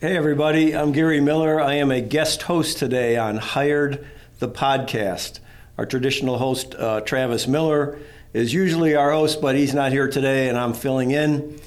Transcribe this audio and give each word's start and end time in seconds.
Hey, 0.00 0.16
everybody. 0.16 0.74
I'm 0.74 0.92
Gary 0.92 1.20
Miller. 1.20 1.60
I 1.60 1.74
am 1.74 1.90
a 1.90 2.00
guest 2.00 2.40
host 2.40 2.78
today 2.78 3.18
on 3.18 3.36
Hired 3.36 4.08
the 4.38 4.48
Podcast. 4.48 5.40
Our 5.76 5.84
traditional 5.84 6.38
host, 6.38 6.74
uh, 6.74 7.02
Travis 7.02 7.46
Miller, 7.46 7.98
is 8.32 8.54
usually 8.54 8.94
our 8.94 9.12
host, 9.12 9.42
but 9.42 9.56
he's 9.56 9.74
not 9.74 9.92
here 9.92 10.08
today, 10.08 10.48
and 10.48 10.56
I'm 10.56 10.72
filling 10.72 11.10
in. 11.10 11.60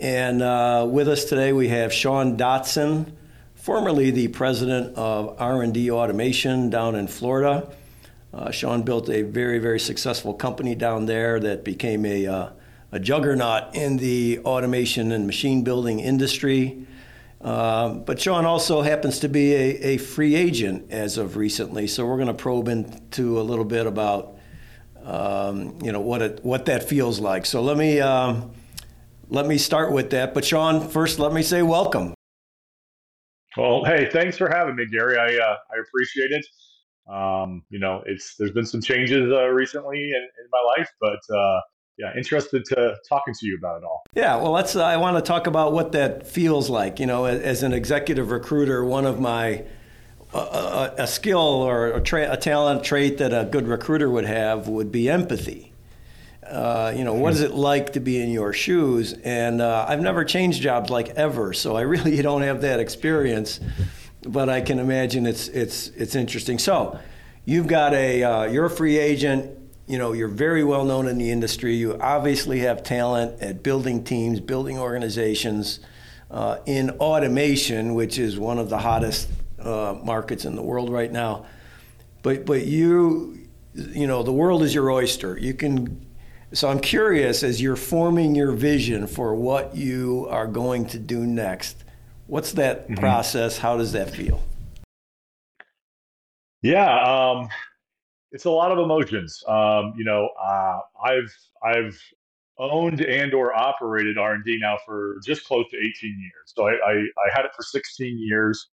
And 0.00 0.42
uh, 0.42 0.88
with 0.90 1.06
us 1.06 1.26
today, 1.26 1.52
we 1.52 1.68
have 1.68 1.92
Sean 1.92 2.36
Dotson, 2.36 3.12
formerly 3.54 4.10
the 4.10 4.26
president 4.26 4.96
of 4.96 5.40
R&D 5.40 5.88
Automation 5.92 6.70
down 6.70 6.96
in 6.96 7.06
Florida. 7.06 7.70
Uh, 8.34 8.50
Sean 8.50 8.82
built 8.82 9.08
a 9.08 9.22
very, 9.22 9.60
very 9.60 9.78
successful 9.78 10.34
company 10.34 10.74
down 10.74 11.06
there 11.06 11.38
that 11.38 11.62
became 11.62 12.04
a, 12.04 12.26
uh, 12.26 12.48
a 12.90 12.98
juggernaut 12.98 13.76
in 13.76 13.98
the 13.98 14.40
automation 14.40 15.12
and 15.12 15.24
machine 15.24 15.62
building 15.62 16.00
industry. 16.00 16.84
Um, 17.46 18.02
but 18.02 18.20
Sean 18.20 18.44
also 18.44 18.82
happens 18.82 19.20
to 19.20 19.28
be 19.28 19.54
a, 19.54 19.94
a, 19.94 19.96
free 19.98 20.34
agent 20.34 20.90
as 20.90 21.16
of 21.16 21.36
recently, 21.36 21.86
so 21.86 22.04
we're 22.04 22.16
going 22.16 22.26
to 22.26 22.34
probe 22.34 22.66
into 22.66 23.40
a 23.40 23.42
little 23.42 23.64
bit 23.64 23.86
about 23.86 24.36
um, 25.04 25.78
you 25.80 25.92
know 25.92 26.00
what 26.00 26.22
it, 26.22 26.40
what 26.44 26.66
that 26.66 26.88
feels 26.88 27.20
like. 27.20 27.46
So 27.46 27.62
let 27.62 27.76
me 27.76 28.00
um, 28.00 28.50
let 29.28 29.46
me 29.46 29.58
start 29.58 29.92
with 29.92 30.10
that. 30.10 30.34
But 30.34 30.44
Sean, 30.44 30.88
first, 30.88 31.20
let 31.20 31.32
me 31.32 31.44
say 31.44 31.62
welcome. 31.62 32.14
Well, 33.56 33.84
hey, 33.84 34.10
thanks 34.10 34.36
for 34.36 34.48
having 34.48 34.74
me, 34.74 34.86
Gary. 34.86 35.16
I 35.16 35.26
uh, 35.40 35.56
I 35.70 35.78
appreciate 35.86 36.32
it. 36.32 36.46
Um, 37.08 37.62
you 37.70 37.78
know, 37.78 38.02
it's 38.06 38.34
there's 38.40 38.50
been 38.50 38.66
some 38.66 38.82
changes 38.82 39.30
uh, 39.30 39.46
recently 39.50 40.02
in, 40.02 40.16
in, 40.16 40.48
my 40.50 40.74
life, 40.76 40.90
but 41.00 41.20
uh, 41.32 41.60
yeah, 41.98 42.12
interested 42.16 42.64
to 42.66 42.96
talking 43.08 43.32
to 43.34 43.46
you 43.46 43.56
about 43.56 43.78
it 43.78 43.84
all. 43.84 44.04
Yeah, 44.14 44.36
well, 44.36 44.52
let's. 44.52 44.76
Uh, 44.76 44.84
I 44.84 44.98
want 44.98 45.16
to 45.16 45.22
talk 45.22 45.46
about 45.46 45.72
what 45.72 45.92
that 45.92 46.26
feels 46.26 46.68
like. 46.68 47.00
You 47.00 47.06
know, 47.06 47.24
as 47.24 47.62
an 47.62 47.72
executive 47.72 48.30
recruiter, 48.30 48.84
one 48.84 49.06
of 49.06 49.18
my 49.18 49.64
uh, 50.34 50.90
a, 50.98 51.06
skill 51.06 51.38
or 51.38 51.86
a, 51.88 52.00
tra- 52.00 52.30
a, 52.30 52.36
talent 52.36 52.84
trait 52.84 53.18
that 53.18 53.32
a 53.32 53.46
good 53.46 53.66
recruiter 53.66 54.10
would 54.10 54.26
have 54.26 54.68
would 54.68 54.92
be 54.92 55.08
empathy. 55.08 55.72
Uh, 56.42 56.92
you 56.94 57.02
know, 57.02 57.14
what 57.14 57.32
is 57.32 57.40
it 57.40 57.52
like 57.52 57.94
to 57.94 58.00
be 58.00 58.20
in 58.20 58.30
your 58.30 58.52
shoes? 58.52 59.14
And 59.24 59.60
uh, 59.60 59.86
I've 59.88 60.00
never 60.00 60.24
changed 60.24 60.62
jobs 60.62 60.90
like 60.90 61.08
ever, 61.10 61.52
so 61.52 61.76
I 61.76 61.80
really 61.82 62.20
don't 62.20 62.42
have 62.42 62.60
that 62.60 62.78
experience. 62.78 63.58
But 64.22 64.48
I 64.48 64.60
can 64.60 64.78
imagine 64.78 65.24
it's 65.24 65.48
it's 65.48 65.88
it's 65.88 66.14
interesting. 66.14 66.58
So, 66.58 66.98
you've 67.44 67.68
got 67.68 67.94
a 67.94 68.22
uh, 68.22 68.44
you're 68.44 68.66
a 68.66 68.70
free 68.70 68.98
agent 68.98 69.55
you 69.86 69.98
know, 69.98 70.12
you're 70.12 70.28
very 70.28 70.64
well 70.64 70.84
known 70.84 71.06
in 71.06 71.18
the 71.18 71.30
industry. 71.30 71.76
You 71.76 71.96
obviously 72.00 72.60
have 72.60 72.82
talent 72.82 73.40
at 73.40 73.62
building 73.62 74.02
teams, 74.02 74.40
building 74.40 74.78
organizations, 74.78 75.80
uh, 76.30 76.58
in 76.66 76.90
automation, 76.90 77.94
which 77.94 78.18
is 78.18 78.38
one 78.38 78.58
of 78.58 78.68
the 78.68 78.78
hottest 78.78 79.28
uh, 79.60 79.96
markets 80.02 80.44
in 80.44 80.56
the 80.56 80.62
world 80.62 80.90
right 80.90 81.10
now. 81.10 81.46
But 82.22 82.44
but 82.46 82.66
you, 82.66 83.38
you 83.74 84.06
know, 84.06 84.22
the 84.22 84.32
world 84.32 84.62
is 84.62 84.74
your 84.74 84.90
oyster. 84.90 85.38
You 85.38 85.54
can. 85.54 86.04
So 86.52 86.68
I'm 86.68 86.80
curious, 86.80 87.42
as 87.42 87.60
you're 87.60 87.76
forming 87.76 88.34
your 88.34 88.52
vision 88.52 89.06
for 89.06 89.34
what 89.34 89.76
you 89.76 90.26
are 90.30 90.46
going 90.46 90.86
to 90.86 90.98
do 90.98 91.26
next, 91.26 91.84
what's 92.26 92.52
that 92.52 92.84
mm-hmm. 92.84 92.94
process? 92.94 93.58
How 93.58 93.76
does 93.76 93.92
that 93.92 94.10
feel? 94.10 94.42
Yeah, 96.62 96.88
um, 97.02 97.48
it's 98.32 98.44
a 98.44 98.50
lot 98.50 98.72
of 98.72 98.78
emotions. 98.78 99.42
Um, 99.48 99.94
you 99.96 100.04
know, 100.04 100.28
uh, 100.42 100.80
I've 101.04 101.34
I've 101.62 101.98
owned 102.58 103.00
and 103.00 103.34
or 103.34 103.54
operated 103.54 104.18
R 104.18 104.34
and 104.34 104.44
D 104.44 104.58
now 104.60 104.78
for 104.84 105.16
just 105.24 105.44
close 105.44 105.66
to 105.70 105.76
18 105.76 105.92
years. 106.02 106.52
So 106.56 106.66
I, 106.66 106.72
I, 106.72 106.92
I 106.94 107.34
had 107.34 107.44
it 107.44 107.52
for 107.54 107.62
16 107.62 108.18
years. 108.18 108.68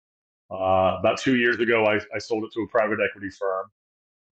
Uh, 0.52 0.98
about 1.00 1.18
two 1.18 1.36
years 1.36 1.60
ago, 1.60 1.86
I, 1.86 1.96
I 2.16 2.20
sold 2.20 2.44
it 2.44 2.52
to 2.54 2.62
a 2.62 2.68
private 2.68 3.00
equity 3.04 3.30
firm. 3.30 3.66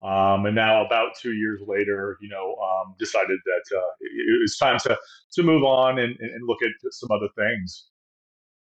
Um, 0.01 0.45
and 0.45 0.55
now, 0.55 0.85
about 0.85 1.11
two 1.19 1.33
years 1.33 1.59
later, 1.65 2.17
you 2.21 2.29
know, 2.29 2.55
um, 2.55 2.95
decided 2.97 3.37
that 3.45 3.77
uh, 3.77 3.91
it, 3.99 4.41
was 4.41 4.55
time 4.57 4.79
to 4.79 4.97
to 5.33 5.43
move 5.43 5.63
on 5.63 5.99
and, 5.99 6.17
and 6.19 6.47
look 6.47 6.59
at 6.63 6.71
some 6.93 7.09
other 7.11 7.27
things. 7.37 7.87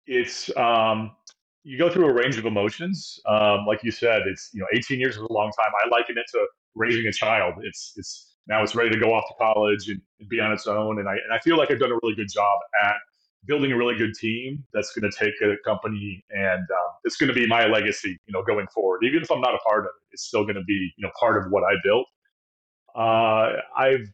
It's 0.07 0.56
um, 0.57 1.12
you 1.67 1.78
go 1.78 1.89
through 1.89 2.07
a 2.07 2.13
range 2.13 2.38
of 2.38 2.45
emotions. 2.45 3.19
Um, 3.25 3.66
like 3.66 3.83
you 3.83 3.91
said, 3.91 4.22
it's 4.25 4.51
you 4.53 4.61
know 4.61 4.67
18 4.73 5.01
years 5.01 5.16
is 5.16 5.22
a 5.22 5.33
long 5.33 5.51
time. 5.51 5.69
I 5.83 5.89
liken 5.89 6.17
it 6.17 6.25
to 6.31 6.47
raising 6.75 7.05
a 7.07 7.11
child. 7.11 7.55
It's 7.61 7.91
it's 7.97 8.35
now 8.47 8.63
it's 8.63 8.73
ready 8.73 8.89
to 8.89 8.97
go 8.97 9.13
off 9.13 9.25
to 9.28 9.33
college 9.38 9.89
and, 9.89 10.00
and 10.22 10.29
be 10.29 10.39
on 10.39 10.53
its 10.53 10.66
own. 10.66 11.00
And 11.00 11.09
I 11.09 11.16
and 11.16 11.33
I 11.33 11.39
feel 11.39 11.57
like 11.57 11.69
I've 11.69 11.79
done 11.79 11.91
a 11.91 12.00
really 12.01 12.16
good 12.16 12.29
job 12.33 12.57
at 12.85 12.95
building 13.47 13.73
a 13.73 13.78
really 13.78 13.97
good 13.97 14.13
team 14.13 14.63
that's 14.73 14.94
going 14.94 15.11
to 15.11 15.17
take 15.17 15.33
a 15.41 15.55
company 15.66 16.23
and 16.31 16.59
um, 16.59 16.91
it's 17.03 17.17
going 17.17 17.28
to 17.28 17.33
be 17.33 17.45
my 17.47 17.66
legacy, 17.66 18.17
you 18.25 18.34
know, 18.34 18.44
going 18.44 18.67
forward. 18.73 19.03
Even 19.03 19.22
if 19.22 19.29
I'm 19.29 19.41
not 19.41 19.53
a 19.53 19.59
part 19.59 19.81
of 19.81 19.85
it, 19.88 19.91
it's 20.13 20.23
still 20.23 20.44
going 20.44 20.55
to 20.55 20.63
be 20.63 20.94
you 20.95 21.05
know 21.05 21.11
part 21.19 21.44
of 21.44 21.51
what 21.51 21.63
I 21.63 21.75
built. 21.84 22.07
Uh, 22.95 23.59
I've 23.75 24.07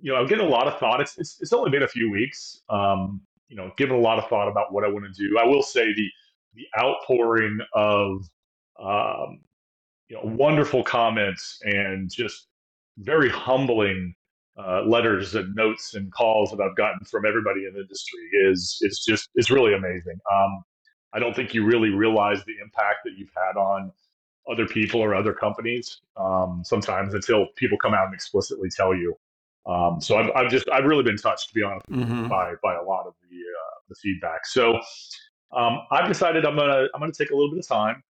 you 0.00 0.12
know 0.12 0.16
I'm 0.16 0.28
getting 0.28 0.46
a 0.46 0.48
lot 0.48 0.68
of 0.68 0.78
thought. 0.78 1.00
It's 1.00 1.18
it's, 1.18 1.38
it's 1.40 1.52
only 1.52 1.72
been 1.72 1.82
a 1.82 1.88
few 1.88 2.08
weeks. 2.08 2.62
Um, 2.68 3.20
you 3.48 3.56
know, 3.56 3.72
given 3.76 3.96
a 3.96 4.00
lot 4.00 4.18
of 4.18 4.28
thought 4.28 4.48
about 4.48 4.72
what 4.72 4.84
I 4.84 4.88
want 4.88 5.04
to 5.12 5.28
do. 5.28 5.38
I 5.38 5.44
will 5.44 5.62
say 5.62 5.92
the 5.92 6.08
the 6.54 6.66
outpouring 6.80 7.58
of 7.74 8.28
um, 8.80 9.40
you 10.08 10.16
know 10.16 10.22
wonderful 10.24 10.82
comments 10.82 11.58
and 11.62 12.10
just 12.10 12.48
very 12.98 13.28
humbling 13.28 14.14
uh, 14.56 14.82
letters 14.82 15.34
and 15.34 15.54
notes 15.54 15.94
and 15.94 16.12
calls 16.12 16.50
that 16.50 16.60
I've 16.60 16.76
gotten 16.76 17.04
from 17.04 17.26
everybody 17.26 17.66
in 17.66 17.74
the 17.74 17.80
industry 17.80 18.20
is 18.44 18.78
is 18.82 19.04
just 19.06 19.30
is 19.34 19.50
really 19.50 19.74
amazing. 19.74 20.18
Um, 20.32 20.62
I 21.12 21.18
don't 21.18 21.34
think 21.34 21.54
you 21.54 21.64
really 21.64 21.90
realize 21.90 22.44
the 22.44 22.54
impact 22.62 22.98
that 23.04 23.12
you've 23.16 23.32
had 23.36 23.58
on 23.58 23.92
other 24.50 24.66
people 24.66 25.00
or 25.00 25.14
other 25.14 25.32
companies 25.32 26.00
um, 26.16 26.62
sometimes 26.64 27.14
until 27.14 27.46
people 27.56 27.78
come 27.78 27.94
out 27.94 28.06
and 28.06 28.14
explicitly 28.14 28.68
tell 28.68 28.94
you. 28.94 29.16
Um, 29.66 30.00
so 30.00 30.18
I've, 30.18 30.30
I've 30.36 30.50
just 30.50 30.68
I've 30.70 30.84
really 30.84 31.02
been 31.02 31.16
touched 31.16 31.48
to 31.48 31.54
be 31.54 31.62
honest 31.62 31.86
mm-hmm. 31.90 32.28
by 32.28 32.52
by 32.62 32.74
a 32.74 32.82
lot 32.82 33.06
of 33.06 33.14
the 33.22 33.36
uh, 33.36 33.78
the 33.88 33.94
feedback. 33.94 34.46
So 34.46 34.78
um, 35.56 35.80
I've 35.90 36.08
decided 36.08 36.44
I'm 36.44 36.56
gonna 36.56 36.86
I'm 36.94 37.00
gonna 37.00 37.12
take 37.12 37.30
a 37.30 37.34
little 37.34 37.50
bit 37.50 37.60
of 37.60 37.68
time, 37.68 38.02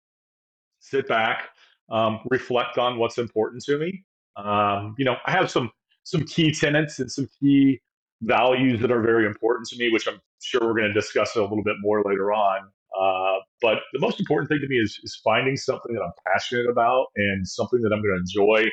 sit 0.79 1.07
back, 1.07 1.49
um, 1.91 2.19
reflect 2.29 2.77
on 2.77 2.97
what's 2.97 3.17
important 3.17 3.63
to 3.65 3.77
me. 3.77 4.03
Um, 4.35 4.95
you 4.97 5.05
know, 5.05 5.15
I 5.25 5.31
have 5.31 5.49
some 5.49 5.71
some 6.03 6.23
key 6.25 6.51
tenets 6.51 6.99
and 6.99 7.11
some 7.11 7.27
key 7.39 7.79
values 8.21 8.81
that 8.81 8.91
are 8.91 9.01
very 9.01 9.25
important 9.25 9.67
to 9.69 9.77
me, 9.77 9.89
which 9.91 10.07
I'm 10.07 10.19
sure 10.41 10.61
we're 10.61 10.73
going 10.73 10.87
to 10.87 10.93
discuss 10.93 11.35
a 11.35 11.41
little 11.41 11.63
bit 11.63 11.75
more 11.81 12.03
later 12.05 12.33
on. 12.33 12.61
Uh, 12.99 13.39
but 13.61 13.79
the 13.93 13.99
most 13.99 14.19
important 14.19 14.49
thing 14.49 14.59
to 14.61 14.67
me 14.67 14.75
is, 14.75 14.99
is 15.03 15.19
finding 15.23 15.57
something 15.57 15.93
that 15.95 16.01
I'm 16.01 16.11
passionate 16.27 16.69
about 16.69 17.07
and 17.15 17.47
something 17.47 17.81
that 17.81 17.91
I'm 17.91 18.01
going 18.01 18.15
to 18.15 18.41
enjoy 18.41 18.69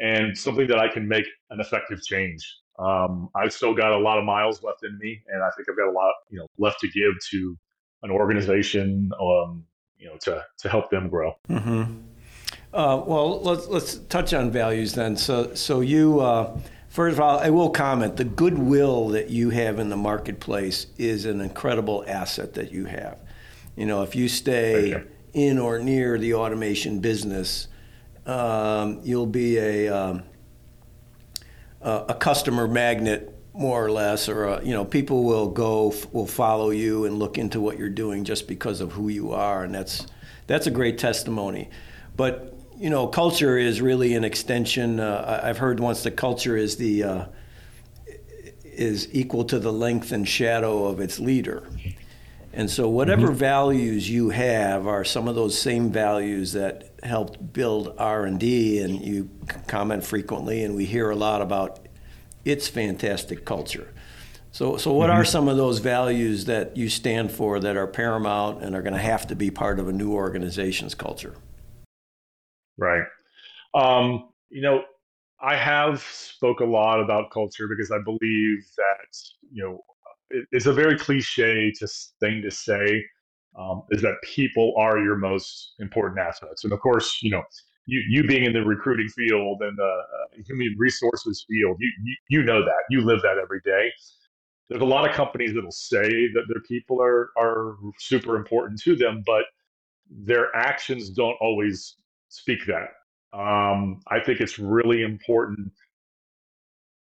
and 0.00 0.36
something 0.36 0.66
that 0.66 0.78
I 0.78 0.88
can 0.88 1.06
make 1.06 1.24
an 1.50 1.60
effective 1.60 2.02
change. 2.02 2.42
Um, 2.78 3.28
I've 3.36 3.52
still 3.52 3.74
got 3.74 3.92
a 3.92 3.98
lot 3.98 4.18
of 4.18 4.24
miles 4.24 4.62
left 4.62 4.84
in 4.84 4.98
me, 4.98 5.22
and 5.28 5.42
I 5.42 5.50
think 5.56 5.68
I've 5.70 5.76
got 5.76 5.88
a 5.88 5.92
lot, 5.92 6.12
you 6.28 6.38
know, 6.40 6.46
left 6.58 6.80
to 6.80 6.88
give 6.88 7.12
to 7.30 7.56
an 8.04 8.12
organization, 8.12 9.10
um, 9.20 9.64
you 9.98 10.06
know, 10.06 10.16
to 10.20 10.44
to 10.58 10.68
help 10.68 10.90
them 10.90 11.08
grow. 11.08 11.36
Mm-hmm. 11.48 11.82
Uh, 12.72 12.96
well, 12.98 13.40
let's 13.42 13.66
let's 13.66 13.96
touch 14.08 14.32
on 14.32 14.52
values 14.52 14.94
then. 14.94 15.16
So 15.16 15.54
so 15.54 15.80
you. 15.80 16.20
Uh, 16.20 16.56
First 16.94 17.14
of 17.14 17.20
all, 17.20 17.40
I 17.40 17.50
will 17.50 17.70
comment 17.70 18.16
the 18.16 18.24
goodwill 18.24 19.08
that 19.08 19.28
you 19.28 19.50
have 19.50 19.80
in 19.80 19.88
the 19.88 19.96
marketplace 19.96 20.86
is 20.96 21.24
an 21.24 21.40
incredible 21.40 22.04
asset 22.06 22.54
that 22.54 22.70
you 22.70 22.84
have. 22.84 23.18
You 23.74 23.86
know, 23.86 24.04
if 24.04 24.14
you 24.14 24.28
stay 24.28 24.90
you. 24.90 25.08
in 25.32 25.58
or 25.58 25.80
near 25.80 26.18
the 26.18 26.34
automation 26.34 27.00
business, 27.00 27.66
um, 28.26 29.00
you'll 29.02 29.26
be 29.26 29.58
a, 29.58 29.88
um, 29.88 30.22
a 31.80 32.14
customer 32.14 32.68
magnet 32.68 33.33
more 33.54 33.84
or 33.84 33.90
less, 33.90 34.28
or 34.28 34.48
uh, 34.48 34.60
you 34.62 34.74
know, 34.74 34.84
people 34.84 35.24
will 35.24 35.48
go 35.48 35.94
will 36.12 36.26
follow 36.26 36.70
you 36.70 37.04
and 37.06 37.18
look 37.18 37.38
into 37.38 37.60
what 37.60 37.78
you're 37.78 37.88
doing 37.88 38.24
just 38.24 38.48
because 38.48 38.80
of 38.80 38.92
who 38.92 39.08
you 39.08 39.32
are, 39.32 39.62
and 39.62 39.74
that's 39.74 40.06
that's 40.46 40.66
a 40.66 40.70
great 40.70 40.98
testimony. 40.98 41.70
But 42.16 42.54
you 42.76 42.90
know, 42.90 43.06
culture 43.06 43.56
is 43.56 43.80
really 43.80 44.14
an 44.14 44.24
extension. 44.24 44.98
Uh, 44.98 45.40
I've 45.42 45.58
heard 45.58 45.78
once 45.78 46.02
the 46.02 46.10
culture 46.10 46.56
is 46.56 46.76
the 46.76 47.04
uh, 47.04 47.24
is 48.64 49.08
equal 49.12 49.44
to 49.44 49.60
the 49.60 49.72
length 49.72 50.10
and 50.10 50.28
shadow 50.28 50.86
of 50.86 51.00
its 51.00 51.20
leader. 51.20 51.68
And 52.52 52.70
so, 52.70 52.88
whatever 52.88 53.28
mm-hmm. 53.28 53.36
values 53.36 54.08
you 54.08 54.30
have 54.30 54.86
are 54.86 55.04
some 55.04 55.26
of 55.26 55.34
those 55.34 55.58
same 55.58 55.90
values 55.90 56.52
that 56.52 56.92
helped 57.02 57.52
build 57.52 57.94
R 57.98 58.24
and 58.24 58.38
D. 58.38 58.80
And 58.80 59.00
you 59.00 59.30
comment 59.66 60.04
frequently, 60.04 60.64
and 60.64 60.74
we 60.74 60.84
hear 60.84 61.10
a 61.10 61.16
lot 61.16 61.42
about 61.42 61.83
its 62.44 62.68
fantastic 62.68 63.44
culture. 63.44 63.92
So, 64.52 64.76
so 64.76 64.92
what 64.92 65.10
mm-hmm. 65.10 65.18
are 65.18 65.24
some 65.24 65.48
of 65.48 65.56
those 65.56 65.80
values 65.80 66.44
that 66.44 66.76
you 66.76 66.88
stand 66.88 67.32
for 67.32 67.58
that 67.58 67.76
are 67.76 67.88
paramount 67.88 68.62
and 68.62 68.76
are 68.76 68.82
going 68.82 68.94
to 68.94 69.00
have 69.00 69.26
to 69.26 69.34
be 69.34 69.50
part 69.50 69.80
of 69.80 69.88
a 69.88 69.92
new 69.92 70.12
organization's 70.12 70.94
culture? 70.94 71.34
Right. 72.78 73.04
Um, 73.74 74.28
you 74.50 74.62
know, 74.62 74.84
I 75.40 75.56
have 75.56 76.02
spoke 76.02 76.60
a 76.60 76.64
lot 76.64 77.00
about 77.00 77.30
culture 77.32 77.66
because 77.68 77.90
I 77.90 77.98
believe 77.98 78.64
that 78.76 79.16
you 79.52 79.62
know 79.62 79.80
it, 80.30 80.46
it's 80.52 80.66
a 80.66 80.72
very 80.72 80.96
cliche 80.98 81.72
to 81.72 81.88
thing 82.20 82.40
to 82.42 82.50
say, 82.50 83.04
um, 83.58 83.82
is 83.90 84.02
that 84.02 84.14
people 84.22 84.74
are 84.78 84.98
your 84.98 85.16
most 85.16 85.74
important 85.80 86.20
assets. 86.20 86.64
And 86.64 86.72
of 86.72 86.80
course, 86.80 87.18
you 87.22 87.30
know, 87.30 87.42
you, 87.86 88.02
you 88.08 88.24
being 88.26 88.44
in 88.44 88.52
the 88.52 88.62
recruiting 88.62 89.08
field 89.08 89.60
and 89.60 89.76
the 89.76 89.84
uh, 89.84 90.42
human 90.46 90.74
resources 90.78 91.44
field, 91.48 91.76
you, 91.78 91.90
you, 92.02 92.16
you 92.30 92.42
know 92.42 92.64
that. 92.64 92.84
You 92.90 93.02
live 93.02 93.22
that 93.22 93.38
every 93.38 93.60
day. 93.64 93.90
There's 94.68 94.82
a 94.82 94.86
lot 94.86 95.08
of 95.08 95.14
companies 95.14 95.54
that'll 95.54 95.70
say 95.70 96.08
that 96.32 96.44
their 96.48 96.62
people 96.66 97.00
are, 97.02 97.30
are 97.38 97.76
super 97.98 98.36
important 98.36 98.80
to 98.82 98.96
them, 98.96 99.22
but 99.26 99.44
their 100.10 100.54
actions 100.56 101.10
don't 101.10 101.36
always 101.40 101.96
speak 102.28 102.60
that. 102.66 102.88
Um, 103.38 104.00
I 104.08 104.20
think 104.20 104.40
it's 104.40 104.58
really 104.58 105.02
important 105.02 105.70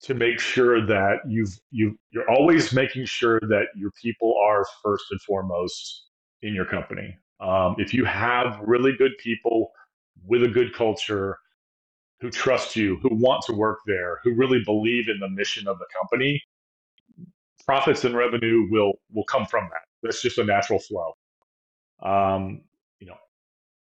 to 0.01 0.13
make 0.13 0.39
sure 0.39 0.85
that 0.85 1.19
you've 1.27 1.57
you 1.71 1.97
you're 2.11 2.29
always 2.29 2.73
making 2.73 3.05
sure 3.05 3.39
that 3.39 3.67
your 3.75 3.91
people 4.01 4.35
are 4.43 4.65
first 4.83 5.05
and 5.11 5.21
foremost 5.21 6.07
in 6.41 6.53
your 6.53 6.65
company. 6.65 7.15
Um, 7.39 7.75
if 7.77 7.93
you 7.93 8.03
have 8.03 8.59
really 8.65 8.93
good 8.97 9.11
people 9.17 9.71
with 10.25 10.43
a 10.43 10.47
good 10.47 10.73
culture 10.73 11.37
who 12.19 12.29
trust 12.29 12.75
you, 12.75 12.97
who 13.01 13.09
want 13.11 13.43
to 13.45 13.53
work 13.53 13.79
there, 13.85 14.19
who 14.23 14.33
really 14.33 14.63
believe 14.63 15.09
in 15.09 15.19
the 15.19 15.29
mission 15.29 15.67
of 15.67 15.77
the 15.79 15.85
company, 15.99 16.41
profits 17.65 18.05
and 18.05 18.15
revenue 18.15 18.67
will 18.69 18.93
will 19.11 19.25
come 19.25 19.45
from 19.45 19.67
that. 19.71 19.81
That's 20.01 20.21
just 20.21 20.37
a 20.37 20.43
natural 20.43 20.79
flow. 20.79 21.13
Um, 22.01 22.61
you 22.99 23.07
know, 23.07 23.17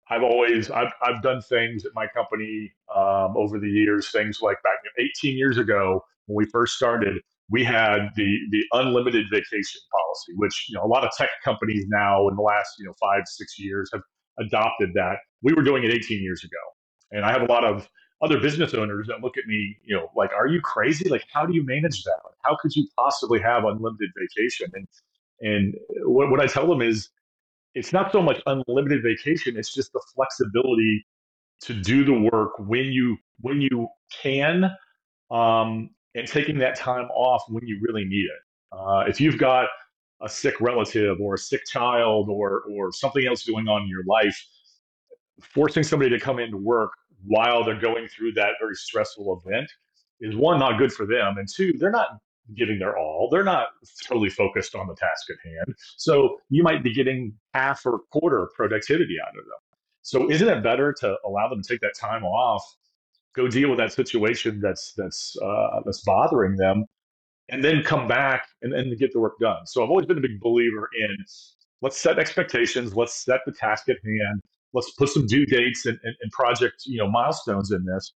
I've 0.09 0.23
always 0.23 0.71
I've 0.71 0.93
I've 1.03 1.23
done 1.23 1.43
things 1.43 1.85
at 1.85 1.93
my 1.95 2.07
company 2.07 2.73
um, 2.95 3.35
over 3.37 3.59
the 3.59 3.69
years, 3.69 4.11
things 4.11 4.41
like 4.41 4.63
back 4.63 4.79
18 4.99 5.37
years 5.37 5.59
ago 5.59 6.05
when 6.27 6.37
we 6.45 6.51
first 6.51 6.75
started, 6.75 7.21
we 7.51 7.65
had 7.65 8.09
the 8.17 8.39
the 8.51 8.63
unlimited 8.73 9.27
vacation 9.31 9.81
policy, 9.93 10.33
which 10.37 10.67
you 10.69 10.77
know 10.77 10.85
a 10.85 10.89
lot 10.89 11.05
of 11.05 11.11
tech 11.17 11.29
companies 11.45 11.85
now 11.89 12.29
in 12.29 12.37
the 12.37 12.43
last 12.43 12.75
you 12.79 12.87
know 12.87 12.95
five 13.01 13.23
six 13.27 13.59
years 13.59 13.91
have 13.93 14.03
adopted 14.39 14.93
that. 14.95 15.17
We 15.43 15.53
were 15.55 15.63
doing 15.63 15.85
it 15.85 15.91
18 15.91 16.23
years 16.23 16.43
ago, 16.45 16.57
and 17.11 17.25
I 17.25 17.33
have 17.33 17.43
a 17.43 17.47
lot 17.47 17.65
of 17.65 17.89
other 18.23 18.41
business 18.41 18.73
owners 18.75 19.07
that 19.09 19.21
look 19.21 19.37
at 19.37 19.47
me, 19.47 19.77
you 19.85 19.95
know, 19.95 20.11
like, 20.17 20.33
"Are 20.33 20.47
you 20.47 20.61
crazy? 20.61 21.09
Like, 21.09 21.25
how 21.33 21.45
do 21.47 21.55
you 21.55 21.65
manage 21.65 22.03
that? 22.05 22.21
How 22.43 22.57
could 22.61 22.75
you 22.75 22.87
possibly 22.97 23.41
have 23.41 23.65
unlimited 23.65 24.11
vacation?" 24.19 24.71
And 24.75 24.87
and 25.41 25.75
what, 26.05 26.31
what 26.31 26.41
I 26.41 26.47
tell 26.47 26.67
them 26.67 26.81
is 26.81 27.11
it's 27.75 27.93
not 27.93 28.13
so 28.13 28.23
much 28.23 28.41
unlimited 28.47 29.03
vacation 29.03 29.57
it's 29.57 29.75
just 29.75 29.93
the 29.93 30.03
flexibility 30.15 31.05
to 31.61 31.75
do 31.75 32.05
the 32.05 32.29
work 32.33 32.53
when 32.59 32.87
you 32.87 33.17
when 33.41 33.61
you 33.61 33.89
can 34.23 34.65
um, 35.31 35.91
and 36.15 36.27
taking 36.27 36.59
that 36.59 36.77
time 36.77 37.07
off 37.15 37.43
when 37.49 37.67
you 37.67 37.81
really 37.83 38.05
need 38.05 38.25
it 38.25 38.79
uh, 38.79 39.05
if 39.09 39.21
you've 39.21 39.39
got 39.39 39.69
a 40.23 40.29
sick 40.29 40.61
relative 40.61 41.21
or 41.21 41.35
a 41.35 41.39
sick 41.39 41.63
child 41.67 42.29
or 42.31 42.63
or 42.73 42.93
something 42.93 43.27
else 43.27 43.45
going 43.45 43.69
on 43.69 43.83
in 43.83 43.89
your 43.89 44.05
life 44.07 44.41
forcing 45.41 45.83
somebody 45.83 46.11
to 46.11 46.19
come 46.19 46.39
into 46.39 46.57
work 46.57 46.93
while 47.27 47.65
they're 47.65 47.81
going 47.81 48.07
through 48.09 48.33
that 48.33 48.53
very 48.61 48.75
stressful 48.75 49.43
event 49.45 49.71
is 50.21 50.37
one 50.37 50.59
not 50.59 50.79
good 50.79 50.93
for 50.93 51.07
them 51.07 51.37
and 51.39 51.49
two 51.53 51.73
they're 51.79 51.91
not 51.91 52.09
giving 52.57 52.79
their 52.79 52.97
all. 52.97 53.29
They're 53.31 53.45
not 53.45 53.69
totally 54.07 54.29
focused 54.29 54.75
on 54.75 54.87
the 54.87 54.95
task 54.95 55.27
at 55.31 55.37
hand. 55.45 55.77
So 55.97 56.37
you 56.51 56.63
might 56.63 56.83
be 56.83 56.93
getting 56.93 57.33
half 57.55 57.85
or 57.87 58.01
quarter 58.13 58.49
productivity 58.55 59.17
out 59.23 59.31
of 59.31 59.45
them. 59.45 59.79
So 60.03 60.31
isn't 60.31 60.49
it 60.49 60.63
better 60.63 60.93
to 61.01 61.17
allow 61.27 61.49
them 61.49 61.63
to 61.63 61.69
take 61.69 61.81
that 61.81 61.95
time 61.99 62.25
off, 62.25 62.63
go 63.35 63.49
deal 63.49 63.71
with 63.71 63.79
that 63.79 63.93
situation 63.93 64.61
that's 64.61 64.93
that's 64.97 65.35
uh, 65.43 65.81
that's 65.85 66.03
bothering 66.03 66.57
them, 66.57 66.85
and 67.51 67.63
then 67.63 67.83
come 67.83 68.09
back 68.09 68.47
and, 68.63 68.73
and 68.73 68.99
get 68.99 69.13
the 69.13 69.21
work 69.21 69.39
done. 69.39 69.67
So 69.67 69.83
I've 69.83 69.91
always 69.91 70.07
been 70.07 70.19
a 70.19 70.23
big 70.23 70.41
believer 70.41 70.89
in 70.99 71.17
let's 71.83 72.01
set 72.01 72.19
expectations, 72.19 72.97
let's 72.97 73.25
set 73.25 73.41
the 73.45 73.53
task 73.53 73.89
at 73.89 73.97
hand, 74.05 74.41
let's 74.73 74.91
put 74.93 75.11
some 75.11 75.27
due 75.27 75.45
dates 75.45 75.87
and, 75.87 75.99
and, 76.03 76.15
and 76.23 76.33
project 76.33 76.83
you 76.87 76.99
know 76.99 77.11
milestones 77.11 77.73
in 77.73 77.85
this, 77.85 78.13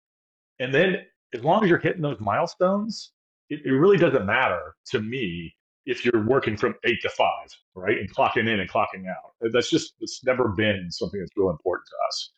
and 0.59 0.73
then 0.73 0.97
as 1.33 1.43
long 1.43 1.63
as 1.63 1.69
you're 1.69 1.79
hitting 1.79 2.01
those 2.01 2.19
milestones, 2.19 3.11
it, 3.49 3.59
it 3.65 3.71
really 3.71 3.97
doesn't 3.97 4.25
matter 4.25 4.75
to 4.87 5.01
me 5.01 5.53
if 5.85 6.03
you're 6.03 6.25
working 6.25 6.57
from 6.57 6.75
eight 6.85 7.01
to 7.01 7.09
five, 7.09 7.47
right, 7.75 7.97
and 7.97 8.13
clocking 8.13 8.49
in 8.49 8.59
and 8.59 8.69
clocking 8.69 9.07
out. 9.09 9.33
That's 9.53 9.69
just 9.69 9.93
it's 9.99 10.23
never 10.23 10.49
been 10.49 10.89
something 10.91 11.19
that's 11.19 11.31
real 11.35 11.49
important 11.49 11.87
to 11.87 11.95
us. 12.07 12.31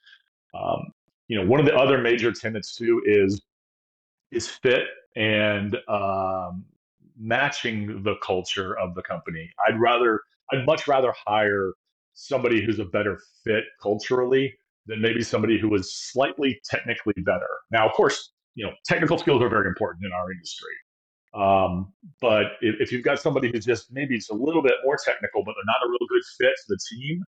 Um, 0.54 0.92
you 1.28 1.40
know, 1.40 1.46
one 1.46 1.60
of 1.60 1.66
the 1.66 1.76
other 1.76 2.00
major 2.00 2.32
tenets 2.32 2.76
too 2.76 3.02
is 3.06 3.42
is 4.32 4.48
fit 4.48 4.84
and 5.16 5.76
um, 5.88 6.66
matching 7.20 8.04
the 8.04 8.16
culture 8.24 8.78
of 8.80 8.96
the 8.96 9.02
company. 9.04 9.50
I'd 9.68 9.80
rather, 9.80 10.22
I'd 10.52 10.66
much 10.66 10.88
rather 10.88 11.14
hire 11.26 11.74
somebody 12.14 12.64
who's 12.66 12.80
a 12.80 12.86
better 12.86 13.20
fit 13.44 13.66
culturally 13.82 14.54
than 14.86 15.02
maybe 15.02 15.22
somebody 15.22 15.60
who 15.60 15.74
is 15.76 15.94
slightly 15.94 16.60
technically 16.66 17.14
better. 17.18 17.48
Now, 17.72 17.88
of 17.88 17.94
course, 17.94 18.32
you 18.56 18.66
know, 18.66 18.72
technical 18.86 19.18
skills 19.18 19.42
are 19.42 19.50
very 19.50 19.68
important 19.68 20.06
in 20.06 20.12
our 20.12 20.32
industry. 20.32 20.74
Um, 21.34 21.94
but 22.22 22.54
if, 22.62 22.76
if, 22.80 22.92
you've 22.92 23.04
got 23.04 23.20
somebody 23.20 23.52
who's 23.52 23.64
just 23.64 23.92
maybe 23.92 24.16
it's 24.16 24.32
a 24.32 24.34
little 24.34 24.64
bit 24.64 24.74
more 24.84 24.98
technical, 25.04 25.44
but 25.44 25.54
they're 25.54 25.64
not 25.66 25.86
a 25.86 25.90
real 25.90 26.08
good 26.10 26.24
fit 26.40 26.54
for 26.66 26.74
the 26.74 26.80
team, 26.90 27.24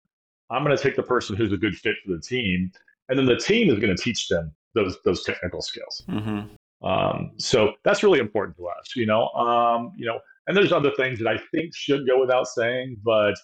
I'm 0.51 0.65
going 0.65 0.77
to 0.77 0.83
take 0.83 0.95
the 0.95 1.03
person 1.03 1.37
who's 1.37 1.53
a 1.53 1.57
good 1.57 1.77
fit 1.77 1.97
for 2.05 2.13
the 2.13 2.21
team, 2.21 2.71
and 3.09 3.19
then 3.19 3.27
the 3.27 3.37
team 3.37 3.71
is 3.71 3.79
going 3.81 3.95
to 3.95 4.01
teach 4.01 4.29
them 4.29 4.55
those 4.75 4.97
those 5.05 5.25
technical 5.25 5.61
skills. 5.63 6.03
Mm-hmm. 6.09 6.55
Um, 6.83 7.33
so 7.39 7.73
that's 7.85 8.03
really 8.03 8.21
important 8.21 8.57
to 8.57 8.67
us, 8.67 8.95
you 8.95 9.07
know. 9.07 9.29
Um, 9.31 9.93
you 9.97 10.07
know, 10.07 10.21
and 10.47 10.57
there's 10.57 10.73
other 10.73 10.93
things 10.97 11.19
that 11.19 11.29
I 11.29 11.39
think 11.53 11.75
should 11.75 12.07
go 12.07 12.21
without 12.21 12.47
saying, 12.47 12.97
but 13.05 13.35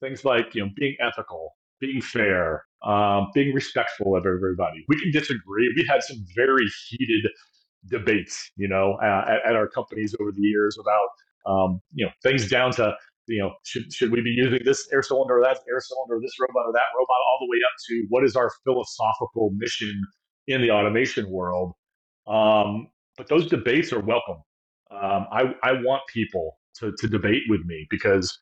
things 0.00 0.24
like 0.24 0.54
you 0.54 0.64
know 0.64 0.70
being 0.76 0.96
ethical, 1.00 1.52
being 1.80 2.00
fair, 2.00 2.64
um, 2.84 3.28
being 3.34 3.54
respectful 3.54 4.16
of 4.16 4.26
everybody. 4.26 4.84
We 4.88 5.00
can 5.00 5.12
disagree. 5.12 5.72
We 5.76 5.86
had 5.88 6.02
some 6.02 6.24
very 6.34 6.66
heated 6.88 7.30
debates, 7.88 8.50
you 8.56 8.68
know, 8.68 8.98
at, 9.02 9.40
at, 9.46 9.56
our 9.56 9.68
companies 9.68 10.14
over 10.20 10.32
the 10.32 10.42
years 10.42 10.76
about, 10.78 11.08
um, 11.50 11.80
you 11.94 12.04
know, 12.04 12.12
things 12.22 12.48
down 12.48 12.72
to, 12.72 12.94
you 13.26 13.40
know, 13.40 13.52
should, 13.64 13.92
should 13.92 14.12
we 14.12 14.20
be 14.20 14.30
using 14.30 14.60
this 14.64 14.88
air 14.92 15.02
cylinder 15.02 15.38
or 15.38 15.42
that 15.42 15.60
air 15.68 15.80
cylinder, 15.80 16.16
or 16.16 16.20
this 16.20 16.38
robot 16.38 16.66
or 16.66 16.72
that 16.72 16.90
robot, 16.98 17.16
all 17.28 17.38
the 17.40 17.50
way 17.50 17.58
up 17.64 17.72
to 17.88 18.06
what 18.08 18.24
is 18.24 18.36
our 18.36 18.50
philosophical 18.64 19.50
mission 19.54 20.02
in 20.46 20.60
the 20.60 20.70
automation 20.70 21.30
world. 21.30 21.72
Um, 22.30 22.88
but 23.16 23.28
those 23.28 23.46
debates 23.46 23.92
are 23.92 24.00
welcome. 24.00 24.42
Um, 24.90 25.26
I, 25.30 25.54
I 25.62 25.72
want 25.72 26.02
people 26.08 26.58
to, 26.76 26.92
to 26.92 27.08
debate 27.08 27.42
with 27.48 27.64
me 27.64 27.86
because 27.90 28.38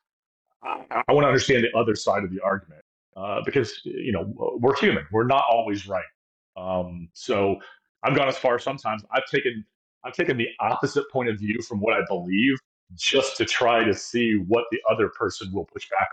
I, 0.62 1.02
I 1.08 1.12
want 1.12 1.24
to 1.24 1.28
understand 1.28 1.64
the 1.64 1.76
other 1.78 1.94
side 1.94 2.22
of 2.24 2.30
the 2.30 2.40
argument. 2.40 2.82
Uh, 3.16 3.42
because 3.44 3.80
you 3.84 4.12
know 4.12 4.32
we're 4.60 4.76
human, 4.76 5.04
we're 5.10 5.26
not 5.26 5.44
always 5.50 5.88
right. 5.88 6.04
Um, 6.56 7.08
so 7.14 7.56
I've 8.04 8.14
gone 8.14 8.28
as 8.28 8.38
far 8.38 8.60
sometimes. 8.60 9.02
I've 9.10 9.26
taken 9.26 9.64
I've 10.04 10.12
taken 10.12 10.36
the 10.36 10.46
opposite 10.60 11.04
point 11.10 11.28
of 11.28 11.36
view 11.38 11.58
from 11.66 11.80
what 11.80 11.94
I 11.94 12.02
believe 12.06 12.54
just 12.94 13.36
to 13.38 13.44
try 13.44 13.82
to 13.82 13.92
see 13.92 14.34
what 14.46 14.64
the 14.70 14.78
other 14.88 15.08
person 15.08 15.52
will 15.52 15.64
push 15.64 15.88
back 15.90 16.08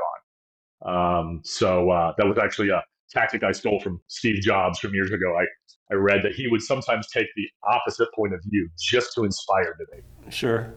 on. 0.84 1.20
Um, 1.28 1.42
so 1.44 1.92
uh, 1.92 2.14
that 2.18 2.26
was 2.26 2.40
actually 2.40 2.70
a 2.70 2.84
tactic 3.10 3.44
I 3.44 3.52
stole 3.52 3.80
from 3.80 4.02
Steve 4.08 4.42
Jobs 4.42 4.80
from 4.80 4.94
years 4.94 5.12
ago. 5.12 5.38
I, 5.38 5.46
I 5.92 5.96
read 5.96 6.24
that 6.24 6.34
he 6.34 6.48
would 6.48 6.62
sometimes 6.62 7.08
take 7.10 7.28
the 7.36 7.48
opposite 7.64 8.08
point 8.16 8.34
of 8.34 8.42
view 8.46 8.70
just 8.80 9.14
to 9.16 9.24
inspire 9.24 9.76
debate. 9.78 10.04
Sure. 10.34 10.74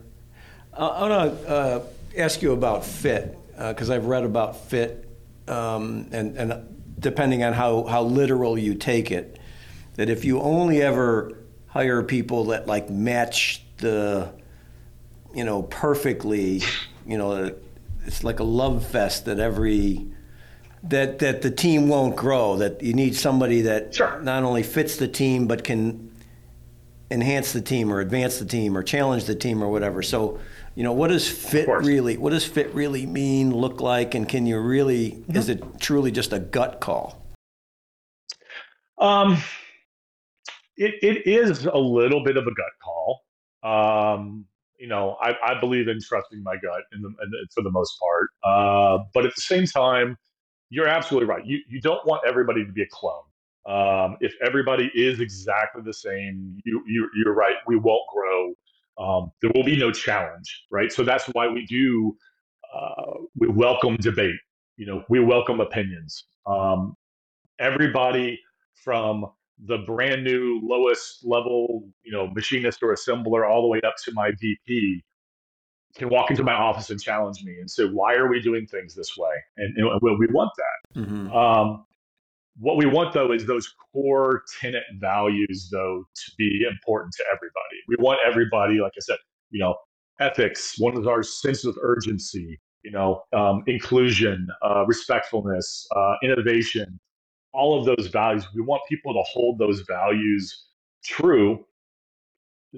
Uh, 0.74 0.88
I 0.88 1.08
want 1.08 1.38
to 1.38 1.48
uh, 1.48 1.82
ask 2.16 2.42
you 2.42 2.52
about 2.52 2.84
fit 2.84 3.38
because 3.56 3.90
uh, 3.90 3.94
I've 3.94 4.06
read 4.06 4.24
about 4.24 4.56
fit 4.68 5.08
um, 5.48 6.08
and, 6.12 6.36
and 6.36 6.94
depending 6.98 7.42
on 7.42 7.52
how, 7.52 7.84
how 7.84 8.02
literal 8.02 8.58
you 8.58 8.74
take 8.74 9.10
it, 9.10 9.38
that 9.94 10.08
if 10.08 10.24
you 10.24 10.40
only 10.40 10.82
ever 10.82 11.38
hire 11.66 12.02
people 12.02 12.44
that 12.46 12.66
like 12.66 12.90
match 12.90 13.62
the, 13.78 14.32
you 15.34 15.44
know, 15.44 15.62
perfectly, 15.62 16.62
you 17.06 17.18
know, 17.18 17.54
it's 18.04 18.24
like 18.24 18.40
a 18.40 18.44
love 18.44 18.86
fest 18.86 19.24
that 19.24 19.38
every 19.38 20.06
that 20.84 21.18
that 21.18 21.42
the 21.42 21.50
team 21.50 21.88
won't 21.88 22.16
grow. 22.16 22.56
That 22.56 22.82
you 22.82 22.94
need 22.94 23.14
somebody 23.14 23.62
that 23.62 23.94
sure. 23.94 24.20
not 24.22 24.42
only 24.42 24.62
fits 24.62 24.96
the 24.96 25.08
team 25.08 25.46
but 25.46 25.64
can 25.64 26.10
enhance 27.10 27.52
the 27.52 27.60
team 27.60 27.92
or 27.92 28.00
advance 28.00 28.38
the 28.38 28.44
team 28.44 28.76
or 28.76 28.82
challenge 28.82 29.24
the 29.24 29.34
team 29.34 29.62
or 29.62 29.68
whatever. 29.68 30.02
So, 30.02 30.38
you 30.74 30.84
know, 30.84 30.92
what 30.92 31.08
does 31.08 31.28
fit 31.28 31.68
really 31.68 32.16
what 32.16 32.30
does 32.30 32.44
fit 32.44 32.72
really 32.74 33.06
mean, 33.06 33.54
look 33.54 33.80
like, 33.80 34.14
and 34.14 34.28
can 34.28 34.46
you 34.46 34.58
really 34.58 35.12
mm-hmm. 35.12 35.36
is 35.36 35.48
it 35.48 35.80
truly 35.80 36.10
just 36.10 36.32
a 36.32 36.38
gut 36.38 36.80
call? 36.80 37.22
Um 38.98 39.38
it, 40.78 40.94
it 41.02 41.26
is 41.26 41.66
a 41.66 41.76
little 41.76 42.22
bit 42.22 42.36
of 42.36 42.44
a 42.44 42.54
gut 42.54 42.72
call. 42.82 43.22
Um, 43.64 44.46
you 44.78 44.86
know, 44.86 45.16
I, 45.20 45.34
I, 45.44 45.58
believe 45.58 45.88
in 45.88 45.98
trusting 46.00 46.40
my 46.44 46.54
gut 46.54 46.82
in 46.92 47.02
the, 47.02 47.08
in 47.08 47.30
the, 47.30 47.48
for 47.52 47.64
the 47.64 47.70
most 47.72 47.98
part. 47.98 48.28
Uh, 48.44 49.04
but 49.12 49.26
at 49.26 49.34
the 49.34 49.40
same 49.40 49.66
time, 49.66 50.16
you're 50.70 50.88
absolutely 50.88 51.28
right. 51.28 51.46
You, 51.46 51.60
you 51.68 51.80
don't 51.80 52.04
want 52.06 52.22
everybody 52.26 52.64
to 52.64 52.72
be 52.72 52.82
a 52.82 52.88
clone. 52.90 53.22
Um, 53.68 54.16
if 54.20 54.34
everybody 54.44 54.90
is 54.94 55.20
exactly 55.20 55.82
the 55.84 55.92
same, 55.94 56.58
you, 56.64 56.82
you, 56.86 57.10
you're 57.16 57.34
right. 57.34 57.56
We 57.66 57.76
won't 57.76 58.02
grow. 58.12 58.54
Um, 58.98 59.32
there 59.42 59.50
will 59.54 59.64
be 59.64 59.76
no 59.76 59.92
challenge, 59.92 60.66
right? 60.70 60.92
So 60.92 61.04
that's 61.04 61.26
why 61.26 61.48
we 61.48 61.66
do 61.66 62.16
uh, 62.74 63.14
we 63.38 63.48
welcome 63.48 63.96
debate. 63.98 64.36
you 64.76 64.86
know, 64.86 65.04
we 65.10 65.20
welcome 65.20 65.60
opinions. 65.60 66.24
Um, 66.46 66.96
everybody 67.60 68.40
from 68.84 69.26
the 69.66 69.78
brand 69.78 70.24
new 70.24 70.60
lowest 70.64 71.24
level, 71.24 71.88
you 72.04 72.12
know, 72.12 72.28
machinist 72.28 72.82
or 72.82 72.94
assembler 72.94 73.48
all 73.50 73.62
the 73.62 73.68
way 73.68 73.80
up 73.86 73.94
to 74.04 74.12
my 74.14 74.32
VP 74.40 75.04
can 75.96 76.08
walk 76.08 76.30
into 76.30 76.42
my 76.42 76.52
office 76.52 76.90
and 76.90 77.00
challenge 77.00 77.42
me 77.44 77.56
and 77.58 77.70
say, 77.70 77.84
why 77.84 78.14
are 78.14 78.28
we 78.28 78.40
doing 78.40 78.66
things 78.66 78.94
this 78.94 79.16
way? 79.16 79.34
And, 79.56 79.76
and 79.76 80.00
we 80.02 80.26
want 80.30 80.50
that. 80.56 81.00
Mm-hmm. 81.00 81.32
Um, 81.32 81.84
what 82.58 82.76
we 82.76 82.86
want 82.86 83.14
though 83.14 83.32
is 83.32 83.46
those 83.46 83.72
core 83.92 84.42
tenant 84.60 84.84
values 85.00 85.68
though 85.72 86.04
to 86.14 86.32
be 86.36 86.66
important 86.68 87.12
to 87.14 87.24
everybody. 87.32 87.76
We 87.88 87.96
want 87.98 88.20
everybody, 88.26 88.80
like 88.80 88.92
I 88.96 89.00
said, 89.00 89.16
you 89.50 89.60
know, 89.60 89.74
ethics. 90.20 90.74
One 90.78 90.96
of 90.96 91.06
our 91.06 91.22
sense 91.22 91.64
of 91.64 91.76
urgency. 91.82 92.60
You 92.84 92.92
know, 92.92 93.22
um, 93.36 93.64
inclusion, 93.66 94.46
uh, 94.62 94.86
respectfulness, 94.86 95.86
uh, 95.96 96.14
innovation. 96.22 96.98
All 97.52 97.78
of 97.78 97.84
those 97.84 98.06
values. 98.06 98.46
We 98.54 98.62
want 98.62 98.82
people 98.88 99.12
to 99.12 99.22
hold 99.22 99.58
those 99.58 99.80
values 99.80 100.66
true, 101.04 101.66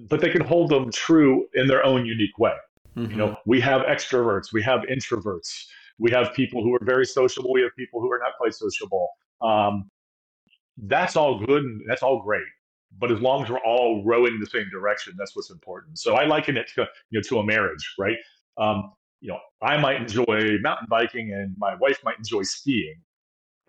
but 0.08 0.20
they 0.20 0.30
can 0.30 0.40
hold 0.40 0.70
them 0.70 0.90
true 0.90 1.46
in 1.54 1.66
their 1.66 1.84
own 1.84 2.06
unique 2.06 2.38
way. 2.38 2.54
Mm-hmm. 2.96 3.10
You 3.10 3.16
know, 3.16 3.36
we 3.46 3.60
have 3.60 3.82
extroverts, 3.82 4.52
we 4.52 4.62
have 4.62 4.80
introverts, 4.82 5.66
we 5.98 6.10
have 6.10 6.32
people 6.34 6.62
who 6.62 6.74
are 6.74 6.84
very 6.84 7.06
sociable, 7.06 7.52
we 7.52 7.62
have 7.62 7.74
people 7.76 8.00
who 8.00 8.10
are 8.10 8.18
not 8.18 8.32
quite 8.36 8.54
sociable. 8.54 9.08
Um, 9.40 9.90
that's 10.84 11.16
all 11.16 11.44
good 11.44 11.62
and 11.62 11.82
that's 11.86 12.02
all 12.02 12.22
great. 12.22 12.42
But 12.98 13.12
as 13.12 13.20
long 13.20 13.44
as 13.44 13.50
we're 13.50 13.64
all 13.64 14.02
rowing 14.04 14.40
the 14.40 14.46
same 14.46 14.68
direction, 14.70 15.14
that's 15.16 15.36
what's 15.36 15.50
important. 15.50 15.98
So 15.98 16.16
I 16.16 16.24
liken 16.24 16.56
it 16.56 16.68
to 16.74 16.86
you 17.10 17.18
know 17.18 17.22
to 17.28 17.38
a 17.38 17.44
marriage, 17.44 17.94
right? 17.98 18.16
Um, 18.58 18.92
you 19.20 19.28
know, 19.28 19.38
I 19.62 19.76
might 19.76 20.00
enjoy 20.00 20.58
mountain 20.62 20.86
biking 20.88 21.32
and 21.32 21.54
my 21.58 21.74
wife 21.76 22.00
might 22.04 22.18
enjoy 22.18 22.42
skiing. 22.42 22.96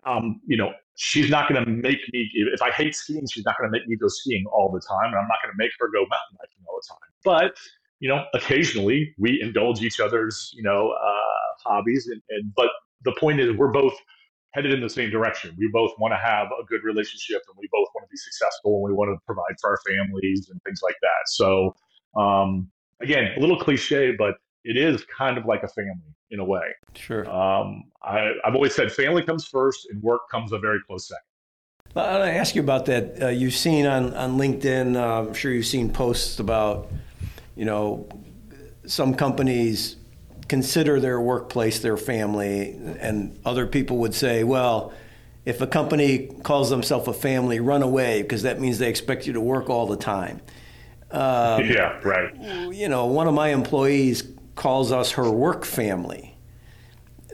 Um, 0.04 0.40
you 0.46 0.56
know, 0.56 0.72
she's 0.96 1.30
not 1.30 1.48
going 1.48 1.62
to 1.62 1.70
make 1.70 2.00
me, 2.12 2.28
if 2.34 2.62
I 2.62 2.70
hate 2.70 2.94
skiing, 2.94 3.26
she's 3.30 3.44
not 3.44 3.56
going 3.58 3.70
to 3.70 3.78
make 3.78 3.86
me 3.86 3.96
go 3.96 4.08
skiing 4.08 4.44
all 4.50 4.70
the 4.72 4.80
time. 4.80 5.06
And 5.06 5.14
I'm 5.14 5.28
not 5.28 5.38
going 5.42 5.52
to 5.52 5.58
make 5.58 5.70
her 5.78 5.88
go 5.88 6.00
mountain 6.00 6.38
biking 6.38 6.64
all 6.66 6.80
the 6.80 6.88
time. 6.88 7.10
But, 7.22 7.56
you 8.02 8.08
know, 8.08 8.24
occasionally 8.34 9.14
we 9.16 9.40
indulge 9.40 9.80
each 9.80 10.00
other's, 10.00 10.50
you 10.54 10.62
know, 10.64 10.90
uh, 10.90 11.68
hobbies. 11.68 12.08
And, 12.08 12.20
and, 12.30 12.52
but 12.56 12.66
the 13.04 13.12
point 13.12 13.38
is, 13.38 13.56
we're 13.56 13.70
both 13.70 13.94
headed 14.54 14.74
in 14.74 14.80
the 14.80 14.90
same 14.90 15.08
direction. 15.08 15.54
We 15.56 15.70
both 15.72 15.92
want 16.00 16.12
to 16.12 16.18
have 16.18 16.48
a 16.48 16.64
good 16.64 16.82
relationship 16.82 17.42
and 17.46 17.56
we 17.56 17.68
both 17.70 17.86
want 17.94 18.04
to 18.04 18.10
be 18.10 18.16
successful 18.16 18.74
and 18.74 18.82
we 18.82 18.92
want 18.92 19.16
to 19.16 19.24
provide 19.24 19.54
for 19.60 19.70
our 19.70 19.78
families 19.88 20.48
and 20.50 20.60
things 20.64 20.80
like 20.82 20.96
that. 21.00 21.28
So, 21.28 21.76
um, 22.16 22.68
again, 23.00 23.30
a 23.36 23.40
little 23.40 23.56
cliche, 23.56 24.16
but 24.18 24.34
it 24.64 24.76
is 24.76 25.04
kind 25.04 25.38
of 25.38 25.46
like 25.46 25.62
a 25.62 25.68
family 25.68 25.94
in 26.32 26.40
a 26.40 26.44
way. 26.44 26.74
Sure. 26.94 27.24
Um, 27.30 27.84
I, 28.02 28.32
have 28.42 28.56
always 28.56 28.74
said 28.74 28.90
family 28.90 29.22
comes 29.22 29.46
first 29.46 29.86
and 29.90 30.02
work 30.02 30.22
comes 30.28 30.50
a 30.50 30.58
very 30.58 30.80
close 30.88 31.06
second. 31.06 31.22
I 31.94 32.18
want 32.18 32.24
to 32.24 32.36
ask 32.36 32.56
you 32.56 32.62
about 32.62 32.86
that. 32.86 33.22
Uh, 33.22 33.28
you've 33.28 33.54
seen 33.54 33.86
on, 33.86 34.12
on 34.14 34.38
LinkedIn, 34.38 34.96
uh, 34.96 35.28
I'm 35.28 35.34
sure 35.34 35.52
you've 35.52 35.66
seen 35.66 35.92
posts 35.92 36.40
about, 36.40 36.90
you 37.54 37.64
know, 37.64 38.08
some 38.86 39.14
companies 39.14 39.96
consider 40.48 41.00
their 41.00 41.20
workplace 41.20 41.78
their 41.80 41.96
family, 41.96 42.70
and 43.00 43.38
other 43.44 43.66
people 43.66 43.98
would 43.98 44.14
say, 44.14 44.44
well, 44.44 44.92
if 45.44 45.60
a 45.60 45.66
company 45.66 46.28
calls 46.42 46.70
themselves 46.70 47.08
a 47.08 47.12
family, 47.12 47.58
run 47.60 47.82
away 47.82 48.22
because 48.22 48.42
that 48.42 48.60
means 48.60 48.78
they 48.78 48.88
expect 48.88 49.26
you 49.26 49.32
to 49.32 49.40
work 49.40 49.68
all 49.68 49.86
the 49.86 49.96
time. 49.96 50.40
Um, 51.10 51.64
yeah, 51.66 51.98
right. 52.02 52.34
You 52.72 52.88
know, 52.88 53.06
one 53.06 53.28
of 53.28 53.34
my 53.34 53.48
employees 53.48 54.24
calls 54.54 54.92
us 54.92 55.12
her 55.12 55.30
work 55.30 55.64
family, 55.64 56.36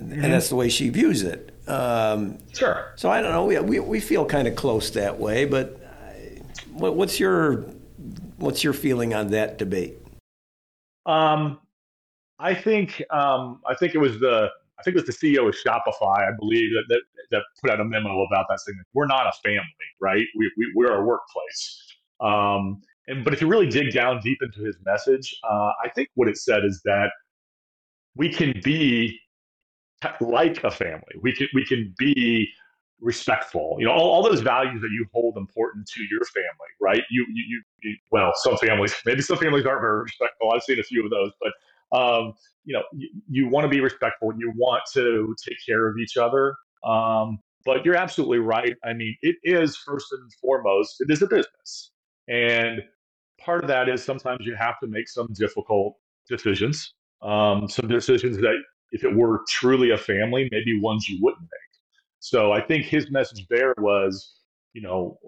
mm-hmm. 0.00 0.12
and 0.12 0.32
that's 0.32 0.48
the 0.48 0.56
way 0.56 0.68
she 0.68 0.88
views 0.88 1.22
it. 1.22 1.54
Um, 1.68 2.38
sure. 2.52 2.92
So 2.96 3.10
I 3.10 3.20
don't 3.20 3.32
know. 3.32 3.44
We 3.44 3.58
we, 3.58 3.80
we 3.80 4.00
feel 4.00 4.24
kind 4.24 4.48
of 4.48 4.56
close 4.56 4.90
that 4.92 5.18
way, 5.18 5.44
but 5.44 5.80
what, 6.72 6.96
what's 6.96 7.20
your 7.20 7.66
what's 8.36 8.64
your 8.64 8.72
feeling 8.72 9.14
on 9.14 9.28
that 9.28 9.58
debate? 9.58 9.97
Um, 11.08 11.58
I 12.38 12.54
think 12.54 13.02
um, 13.10 13.60
I 13.66 13.74
think 13.74 13.94
it 13.94 13.98
was 13.98 14.20
the 14.20 14.48
I 14.78 14.82
think 14.82 14.96
it 14.96 15.06
was 15.06 15.18
the 15.18 15.34
CEO 15.34 15.48
of 15.48 15.56
Shopify, 15.56 16.18
I 16.18 16.30
believe, 16.38 16.70
that, 16.72 16.84
that, 16.88 17.00
that 17.32 17.42
put 17.60 17.70
out 17.70 17.80
a 17.80 17.84
memo 17.84 18.22
about 18.22 18.46
that 18.48 18.60
saying 18.60 18.78
we're 18.94 19.06
not 19.06 19.26
a 19.26 19.32
family, 19.42 19.64
right? 20.00 20.24
We, 20.36 20.52
we 20.56 20.72
we're 20.76 20.94
a 21.00 21.04
workplace. 21.04 21.82
Um, 22.20 22.80
and 23.08 23.24
but 23.24 23.32
if 23.32 23.40
you 23.40 23.48
really 23.48 23.68
dig 23.68 23.92
down 23.92 24.20
deep 24.20 24.38
into 24.42 24.62
his 24.62 24.76
message, 24.84 25.34
uh, 25.50 25.72
I 25.84 25.88
think 25.94 26.10
what 26.14 26.28
it 26.28 26.36
said 26.36 26.64
is 26.64 26.80
that 26.84 27.10
we 28.14 28.28
can 28.28 28.60
be 28.62 29.18
like 30.20 30.62
a 30.62 30.70
family. 30.70 31.14
We 31.22 31.32
can 31.32 31.48
we 31.54 31.64
can 31.64 31.92
be 31.98 32.48
respectful. 33.00 33.76
You 33.78 33.86
know, 33.86 33.92
all, 33.92 34.10
all 34.10 34.22
those 34.22 34.40
values 34.40 34.80
that 34.82 34.90
you 34.90 35.06
hold 35.12 35.36
important 35.36 35.86
to 35.88 36.00
your 36.10 36.24
family, 36.24 36.70
right? 36.80 37.02
You, 37.10 37.26
you, 37.32 37.44
you, 37.48 37.62
you, 37.82 37.96
well, 38.10 38.32
some 38.36 38.56
families, 38.58 38.94
maybe 39.06 39.22
some 39.22 39.36
families 39.36 39.66
aren't 39.66 39.80
very 39.80 40.02
respectful. 40.02 40.52
I've 40.52 40.62
seen 40.62 40.78
a 40.78 40.82
few 40.82 41.04
of 41.04 41.10
those, 41.10 41.30
but 41.40 41.52
um, 41.96 42.34
you 42.64 42.74
know, 42.74 42.82
you, 42.92 43.08
you 43.28 43.48
want 43.48 43.64
to 43.64 43.68
be 43.68 43.80
respectful 43.80 44.30
and 44.30 44.40
you 44.40 44.52
want 44.56 44.82
to 44.92 45.34
take 45.46 45.56
care 45.64 45.88
of 45.88 45.96
each 45.98 46.16
other. 46.16 46.54
Um, 46.84 47.38
but 47.64 47.84
you're 47.84 47.96
absolutely 47.96 48.38
right. 48.38 48.76
I 48.84 48.92
mean, 48.92 49.16
it 49.22 49.36
is 49.42 49.76
first 49.76 50.12
and 50.12 50.32
foremost, 50.40 51.00
it 51.00 51.10
is 51.10 51.22
a 51.22 51.26
business. 51.26 51.90
And 52.28 52.82
part 53.40 53.62
of 53.62 53.68
that 53.68 53.88
is 53.88 54.04
sometimes 54.04 54.46
you 54.46 54.54
have 54.54 54.78
to 54.80 54.86
make 54.86 55.08
some 55.08 55.28
difficult 55.32 55.96
decisions, 56.28 56.94
um, 57.22 57.68
some 57.68 57.88
decisions 57.88 58.36
that 58.38 58.56
if 58.92 59.04
it 59.04 59.14
were 59.14 59.42
truly 59.48 59.90
a 59.90 59.98
family, 59.98 60.48
maybe 60.50 60.80
ones 60.80 61.08
you 61.08 61.18
wouldn't 61.22 61.42
make. 61.42 61.67
So 62.20 62.52
I 62.52 62.60
think 62.60 62.84
his 62.84 63.10
message 63.10 63.46
there 63.48 63.74
was, 63.78 64.34
you 64.72 64.82
know, 64.82 65.18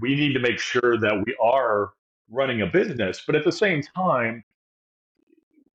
we 0.00 0.14
need 0.14 0.32
to 0.34 0.40
make 0.40 0.58
sure 0.58 0.98
that 0.98 1.22
we 1.26 1.36
are 1.42 1.92
running 2.28 2.62
a 2.62 2.66
business, 2.66 3.22
but 3.26 3.34
at 3.34 3.44
the 3.44 3.52
same 3.52 3.82
time, 3.82 4.44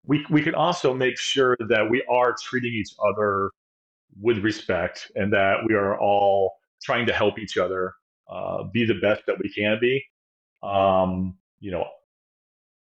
we, 0.06 0.26
we 0.30 0.42
can 0.42 0.54
also 0.54 0.94
make 0.94 1.18
sure 1.18 1.58
that 1.68 1.90
we 1.90 2.04
are 2.10 2.36
treating 2.42 2.74
each 2.74 2.94
other 3.10 3.52
with 4.22 4.38
respect 4.40 5.12
and 5.16 5.34
that 5.34 5.58
we 5.68 5.74
are 5.74 6.00
all 6.00 6.54
trying 6.82 7.06
to 7.08 7.14
help 7.14 7.40
each 7.40 7.58
other 7.58 7.94
uh, 8.30 8.64
be 8.64 8.86
the 8.86 8.96
best 8.96 9.24
that 9.28 9.38
we 9.40 9.50
can 9.50 9.78
be. 9.80 10.04
Um, 10.64 11.38
you 11.60 11.72
know, 11.72 11.86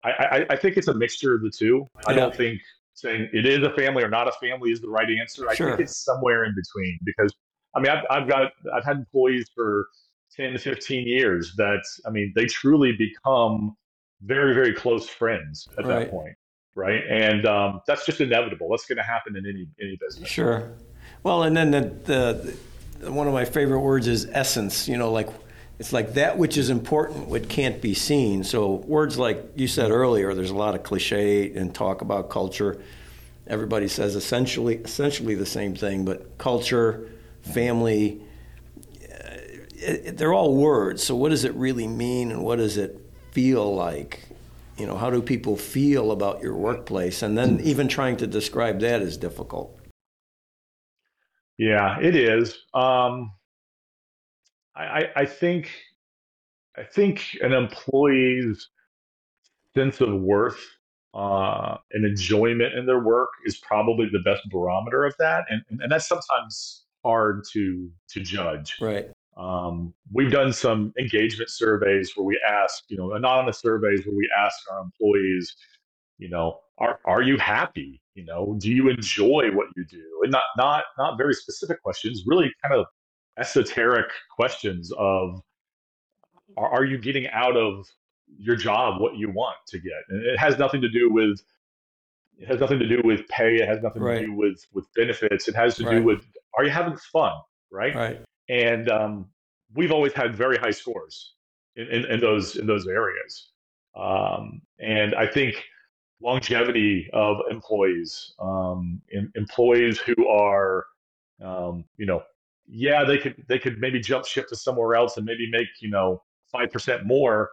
I, 0.03 0.11
I, 0.11 0.47
I, 0.51 0.57
think 0.57 0.77
it's 0.77 0.89
a 0.89 0.95
mixture 0.95 1.35
of 1.35 1.43
the 1.43 1.51
two. 1.51 1.87
I 2.07 2.15
don't 2.15 2.35
think 2.35 2.61
saying 2.95 3.29
it 3.33 3.47
is 3.47 3.63
a 3.63 3.71
family 3.71 4.03
or 4.03 4.09
not 4.09 4.29
a 4.29 4.33
family 4.33 4.71
is 4.71 4.81
the 4.81 4.89
right 4.89 5.09
answer. 5.09 5.49
I 5.49 5.55
sure. 5.55 5.71
think 5.71 5.81
it's 5.81 6.05
somewhere 6.05 6.45
in 6.45 6.55
between 6.55 6.99
because 7.05 7.35
I 7.75 7.81
mean, 7.81 7.91
I've, 7.91 8.05
I've 8.11 8.29
got, 8.29 8.53
I've 8.75 8.85
had 8.85 8.97
employees 8.97 9.49
for 9.55 9.87
10 10.37 10.53
to 10.53 10.59
15 10.59 11.07
years 11.07 11.55
that, 11.57 11.83
I 12.07 12.11
mean, 12.11 12.33
they 12.35 12.47
truly 12.47 12.93
become 12.93 13.77
very, 14.23 14.55
very 14.55 14.75
close 14.75 15.09
friends 15.09 15.69
at 15.79 15.87
right. 15.87 16.01
that 16.01 16.11
point 16.11 16.35
right? 16.75 17.03
And 17.09 17.47
um, 17.47 17.81
that's 17.87 18.07
just 18.07 18.21
inevitable. 18.21 18.69
That's 18.71 18.87
going 18.87 18.99
to 18.99 19.03
happen 19.03 19.37
in 19.37 19.47
any 19.47 19.69
any 19.81 19.99
business. 20.01 20.29
Sure. 20.29 20.73
Well, 21.23 21.43
and 21.43 21.57
then 21.57 21.71
the, 21.71 21.81
the, 21.81 22.57
the, 23.01 23.13
one 23.13 23.27
of 23.27 23.35
my 23.35 23.45
favorite 23.45 23.81
words 23.81 24.07
is 24.07 24.27
essence. 24.31 24.89
You 24.89 24.97
know, 24.97 25.13
like 25.13 25.29
it's 25.79 25.93
like 25.93 26.15
that 26.15 26.39
which 26.39 26.57
is 26.57 26.71
important, 26.71 27.29
what 27.29 27.49
can't 27.49 27.81
be 27.81 27.95
seen. 27.95 28.45
So 28.45 28.75
words 28.75 29.19
like 29.19 29.53
you 29.57 29.69
said 29.69 29.91
earlier, 29.91 30.35
there's 30.35 30.51
a 30.51 30.57
lot 30.57 30.75
of 30.75 30.83
cliche 30.83 31.53
and 31.55 31.75
talk 31.75 32.03
about 32.03 32.31
culture. 32.31 32.81
Everybody 33.47 33.89
says 33.89 34.15
essentially 34.15 34.77
essentially 34.77 35.35
the 35.35 35.47
same 35.47 35.75
thing, 35.75 36.05
but 36.05 36.39
culture, 36.39 37.09
family. 37.43 38.23
Uh, 39.09 40.27
all 40.33 40.57
words. 40.57 41.03
So, 41.03 41.17
what 41.17 41.31
does 41.31 41.45
it 41.45 41.55
really 41.55 41.89
mean, 41.89 42.31
and 42.31 42.43
what 42.43 42.57
does 42.57 42.77
it 42.77 43.01
feel 43.33 43.75
like? 43.75 44.31
you 44.81 44.87
know, 44.87 44.97
how 44.97 45.11
do 45.11 45.21
people 45.21 45.57
feel 45.57 46.11
about 46.11 46.43
your 46.43 46.57
workplace? 46.57 47.23
And 47.23 47.37
then 47.37 47.61
even 47.63 47.87
trying 47.87 48.17
to 48.17 48.27
describe 48.27 48.81
that 48.81 49.03
is 49.03 49.19
difficult. 49.19 49.79
Yeah, 51.59 52.01
it 52.01 52.17
is. 52.17 52.59
Um, 52.73 53.33
I, 54.75 55.11
I 55.15 55.27
think 55.27 55.71
I 56.79 56.85
think 56.85 57.37
an 57.43 57.53
employee's 57.53 58.71
sense 59.75 60.01
of 60.01 60.15
worth 60.23 60.65
uh, 61.13 61.77
and 61.93 62.07
enjoyment 62.07 62.73
in 62.73 62.87
their 62.87 63.01
work 63.01 63.29
is 63.45 63.59
probably 63.59 64.09
the 64.11 64.21
best 64.21 64.41
barometer 64.51 65.05
of 65.05 65.15
that, 65.19 65.45
and 65.51 65.63
and 65.69 65.93
that's 65.93 66.09
sometimes 66.09 66.85
hard 67.05 67.45
to 67.53 67.91
to 68.11 68.21
judge. 68.21 68.77
Right. 68.81 69.11
Um, 69.37 69.95
we've 70.13 70.31
done 70.31 70.53
some 70.53 70.93
engagement 70.99 71.51
surveys 71.51 72.13
where 72.15 72.25
we 72.25 72.39
ask, 72.47 72.85
you 72.89 72.97
know, 72.97 73.15
anonymous 73.15 73.61
surveys 73.61 74.05
where 74.05 74.15
we 74.15 74.29
ask 74.39 74.57
our 74.71 74.81
employees, 74.83 75.57
you 76.19 76.29
know, 76.29 76.59
are 76.79 76.99
are 77.07 77.23
you 77.23 77.39
happy? 77.39 78.01
You 78.15 78.25
know, 78.25 78.57
do 78.61 78.71
you 78.71 78.89
enjoy 78.89 79.51
what 79.53 79.69
you 79.77 79.85
do? 79.85 80.05
And 80.23 80.33
not 80.33 80.43
not 80.57 80.85
not 80.99 81.17
very 81.17 81.35
specific 81.35 81.83
questions, 81.83 82.25
really 82.27 82.51
kind 82.63 82.75
of 82.79 82.87
esoteric 83.39 84.11
questions 84.37 84.93
of 84.99 85.41
are, 86.57 86.69
are 86.69 86.85
you 86.85 86.99
getting 86.99 87.29
out 87.29 87.57
of 87.57 87.87
your 88.39 88.57
job 88.57 89.01
what 89.01 89.17
you 89.17 89.31
want 89.31 89.57
to 89.69 89.79
get? 89.79 90.03
And 90.09 90.25
it 90.27 90.39
has 90.39 90.59
nothing 90.59 90.81
to 90.83 90.89
do 90.89 91.11
with 91.11 91.41
it 92.41 92.49
has 92.49 92.59
nothing 92.59 92.79
to 92.79 92.89
do 92.89 93.01
with 93.05 93.29
pay. 93.29 93.57
It 93.57 93.69
has 93.69 93.83
nothing 93.83 94.03
Right. 94.03 94.21
to 94.21 94.27
do 94.27 94.33
with 94.33 94.67
with 94.73 94.87
benefits. 94.95 95.47
It 95.47 95.55
has 95.55 95.77
to 95.77 95.85
Right. 95.85 95.99
do 95.99 96.03
with 96.03 96.25
are 96.57 96.65
you 96.65 96.71
having 96.71 96.97
fun, 96.97 97.33
right? 97.71 97.95
Right. 97.95 98.21
And 98.49 98.89
um, 98.91 99.31
we've 99.75 99.93
always 99.93 100.13
had 100.15 100.35
very 100.35 100.57
high 100.57 100.71
scores 100.71 101.35
in, 101.77 101.87
in, 101.89 102.05
in 102.07 102.21
those 102.21 102.57
in 102.57 102.67
those 102.67 102.87
areas. 102.89 103.51
Um, 103.95 104.63
and 104.79 105.15
I 105.15 105.27
think 105.27 105.63
longevity 106.23 107.09
of 107.13 107.39
employees, 107.51 108.35
um, 108.41 109.01
em- 109.13 109.33
employees 109.35 109.99
who 109.99 110.29
are, 110.29 110.87
um, 111.43 111.85
you 111.97 112.07
know, 112.07 112.23
yeah, 112.67 113.05
they 113.05 113.19
could 113.19 113.45
they 113.49 113.59
could 113.59 113.79
maybe 113.79 114.01
jump 114.01 114.25
ship 114.25 114.49
to 114.49 114.57
somewhere 114.57 114.95
else 114.95 115.19
and 115.19 115.27
maybe 115.27 115.51
make 115.51 115.69
you 115.81 115.91
know 115.91 116.23
five 116.51 116.73
percent 116.73 117.05
more, 117.05 117.51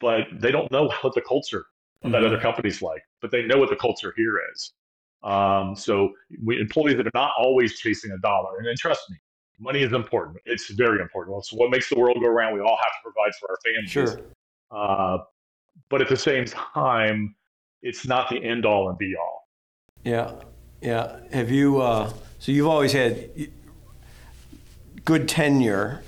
but 0.00 0.28
they 0.32 0.52
don't 0.52 0.70
know 0.70 0.88
what 1.00 1.14
the 1.14 1.22
culture 1.22 1.66
of 2.02 2.12
that 2.12 2.24
other 2.24 2.40
companies 2.40 2.80
like, 2.80 3.02
but 3.20 3.30
they 3.30 3.42
know 3.44 3.58
what 3.58 3.70
the 3.70 3.76
culture 3.76 4.12
here 4.16 4.40
is. 4.54 4.72
Um, 5.22 5.74
so 5.74 6.12
we, 6.44 6.60
employees 6.60 6.96
that 6.96 7.06
are 7.06 7.12
not 7.14 7.32
always 7.38 7.78
chasing 7.78 8.12
a 8.12 8.18
dollar, 8.18 8.58
and 8.58 8.66
then 8.66 8.76
trust 8.78 9.02
me, 9.10 9.16
money 9.58 9.82
is 9.82 9.92
important. 9.92 10.38
It's 10.44 10.70
very 10.70 11.00
important. 11.00 11.36
It's 11.38 11.52
what 11.52 11.70
makes 11.70 11.88
the 11.88 11.98
world 11.98 12.18
go 12.20 12.28
around. 12.28 12.54
We 12.54 12.60
all 12.60 12.78
have 12.80 12.92
to 12.92 13.02
provide 13.02 13.32
for 13.40 13.50
our 13.50 13.58
families. 13.64 13.90
Sure. 13.90 14.20
Uh, 14.70 15.18
but 15.88 16.00
at 16.00 16.08
the 16.08 16.16
same 16.16 16.44
time, 16.44 17.34
it's 17.82 18.06
not 18.06 18.28
the 18.28 18.42
end 18.42 18.64
all 18.64 18.88
and 18.88 18.98
be 18.98 19.14
all. 19.16 19.48
Yeah. 20.04 20.32
Yeah. 20.80 21.20
Have 21.32 21.50
you? 21.50 21.80
Uh, 21.80 22.12
so 22.38 22.52
you've 22.52 22.66
always 22.66 22.92
had 22.92 23.30
good 25.04 25.28
tenure. 25.28 26.02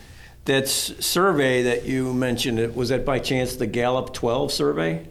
That 0.46 0.68
survey 0.68 1.62
that 1.62 1.84
you 1.84 2.12
mentioned, 2.12 2.58
it 2.58 2.74
was 2.74 2.88
that 2.88 3.04
by 3.04 3.18
chance 3.18 3.56
the 3.56 3.66
Gallup 3.66 4.12
12 4.14 4.50
survey? 4.50 5.06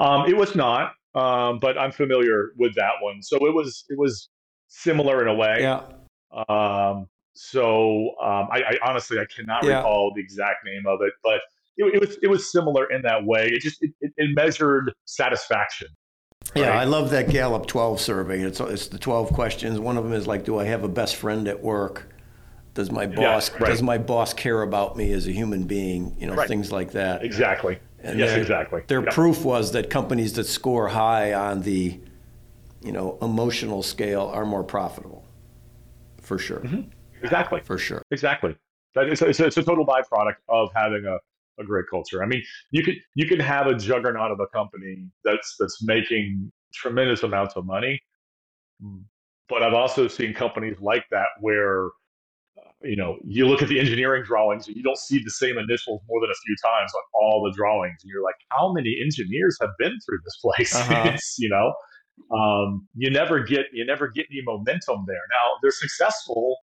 Um, 0.00 0.26
it 0.26 0.36
was 0.36 0.54
not, 0.54 0.92
um, 1.14 1.58
but 1.60 1.78
I'm 1.78 1.92
familiar 1.92 2.52
with 2.56 2.74
that 2.74 2.92
one. 3.00 3.22
So 3.22 3.36
it 3.46 3.54
was 3.54 3.84
it 3.88 3.98
was 3.98 4.28
similar 4.68 5.22
in 5.22 5.28
a 5.28 5.34
way. 5.34 5.58
Yeah. 5.60 5.82
Um, 6.48 7.06
so 7.34 8.10
um, 8.22 8.48
I, 8.52 8.62
I 8.70 8.78
honestly 8.88 9.18
I 9.18 9.26
cannot 9.26 9.64
Yeah. 9.64 9.76
recall 9.78 10.12
the 10.14 10.20
exact 10.20 10.64
name 10.64 10.86
of 10.86 11.00
it, 11.02 11.12
but 11.22 11.40
it, 11.76 11.94
it 11.94 12.00
was 12.00 12.18
it 12.22 12.28
was 12.28 12.50
similar 12.50 12.90
in 12.90 13.02
that 13.02 13.24
way. 13.24 13.48
It 13.48 13.60
just 13.60 13.82
it, 13.82 13.90
it, 14.00 14.12
it 14.16 14.30
measured 14.34 14.92
satisfaction. 15.04 15.88
Yeah, 16.56 16.70
I 16.72 16.84
love 16.84 17.10
that 17.10 17.28
Gallup 17.28 17.66
12 17.66 18.00
survey. 18.00 18.40
It's, 18.40 18.58
it's 18.58 18.88
the 18.88 18.98
12 18.98 19.32
questions. 19.32 19.78
One 19.78 19.96
of 19.96 20.02
them 20.02 20.12
is 20.12 20.26
like, 20.26 20.44
do 20.44 20.58
I 20.58 20.64
have 20.64 20.82
a 20.82 20.88
best 20.88 21.14
friend 21.16 21.46
at 21.46 21.62
work? 21.62 22.12
Does 22.74 22.90
my 22.90 23.06
boss 23.06 23.50
right. 23.52 23.66
does 23.66 23.82
my 23.82 23.98
boss 23.98 24.32
care 24.32 24.62
about 24.62 24.96
me 24.96 25.12
as 25.12 25.26
a 25.26 25.32
human 25.32 25.64
being? 25.64 26.16
You 26.18 26.28
know, 26.28 26.34
Right. 26.34 26.48
things 26.48 26.72
like 26.72 26.92
that. 26.92 27.24
Exactly. 27.24 27.78
And 28.02 28.18
yes, 28.18 28.30
their- 28.30 28.40
exactly. 28.40 28.82
Their 28.86 29.02
Yeah. 29.04 29.10
proof 29.10 29.44
was 29.44 29.72
that 29.72 29.90
companies 29.90 30.32
that 30.34 30.44
score 30.44 30.88
high 30.88 31.32
on 31.34 31.62
the, 31.62 32.00
you 32.82 32.92
know, 32.92 33.18
emotional 33.20 33.82
scale 33.82 34.22
are 34.32 34.46
more 34.46 34.64
profitable. 34.64 35.24
For 36.22 36.38
sure. 36.38 36.60
Mm-hmm. 36.60 36.82
Exactly. 37.22 37.60
For 37.64 37.76
sure. 37.78 38.02
Exactly. 38.10 38.56
That 38.94 39.08
is 39.08 39.20
it's, 39.22 39.40
a- 39.40 39.46
it's 39.46 39.56
a 39.58 39.62
total 39.62 39.84
byproduct 39.86 40.36
of 40.48 40.70
having 40.74 41.04
a, 41.04 41.18
a 41.60 41.64
great 41.64 41.84
culture. 41.90 42.22
I 42.22 42.26
mean, 42.26 42.42
you 42.70 42.82
could 42.82 42.94
you 43.14 43.26
can 43.26 43.38
have 43.38 43.66
a 43.66 43.74
juggernaut 43.74 44.30
of 44.30 44.40
a 44.40 44.46
company 44.46 45.06
that's 45.24 45.56
that's 45.58 45.82
making 45.84 46.50
tremendous 46.72 47.22
amounts 47.22 47.54
of 47.56 47.66
money, 47.66 48.00
but 49.48 49.62
I've 49.62 49.74
also 49.74 50.08
seen 50.08 50.32
companies 50.32 50.76
like 50.80 51.04
that 51.10 51.26
where 51.40 51.88
you 52.82 52.96
know 52.96 53.16
you 53.24 53.46
look 53.46 53.62
at 53.62 53.68
the 53.68 53.78
engineering 53.78 54.22
drawings 54.24 54.66
and 54.66 54.76
you 54.76 54.82
don't 54.82 54.98
see 54.98 55.22
the 55.22 55.30
same 55.30 55.58
initials 55.58 56.00
more 56.08 56.20
than 56.20 56.30
a 56.30 56.38
few 56.46 56.56
times 56.64 56.90
on 56.94 57.02
all 57.14 57.42
the 57.44 57.54
drawings, 57.56 57.98
and 58.02 58.10
you're 58.10 58.22
like, 58.24 58.36
how 58.50 58.72
many 58.72 58.96
engineers 59.02 59.56
have 59.60 59.70
been 59.78 59.92
through 60.06 60.18
this 60.24 60.36
place? 60.42 60.74
Uh-huh. 60.80 61.16
you 61.38 61.48
know. 61.48 61.72
Um, 62.36 62.86
you 62.94 63.10
never 63.10 63.40
get 63.42 63.66
you 63.72 63.84
never 63.86 64.08
get 64.08 64.26
any 64.30 64.42
momentum 64.44 65.04
there. 65.06 65.22
Now 65.30 65.46
they're 65.62 65.70
successful 65.70 66.56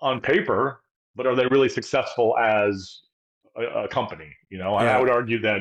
on 0.00 0.20
paper, 0.20 0.80
but 1.16 1.26
are 1.26 1.34
they 1.34 1.46
really 1.46 1.68
successful 1.68 2.36
as 2.38 3.00
a, 3.56 3.84
a 3.84 3.88
company? 3.88 4.30
You 4.48 4.58
know, 4.58 4.76
and 4.78 4.86
Yeah. 4.86 4.96
I 4.96 5.00
would 5.00 5.10
argue 5.10 5.40
that 5.40 5.60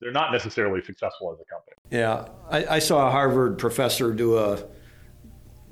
they're 0.00 0.12
not 0.12 0.32
necessarily 0.32 0.82
successful 0.82 1.32
as 1.32 1.38
a 1.40 1.44
company. 1.52 1.76
Yeah, 1.90 2.28
I, 2.48 2.76
I 2.76 2.78
saw 2.78 3.08
a 3.08 3.10
Harvard 3.10 3.58
professor 3.58 4.12
do 4.12 4.38
a. 4.38 4.54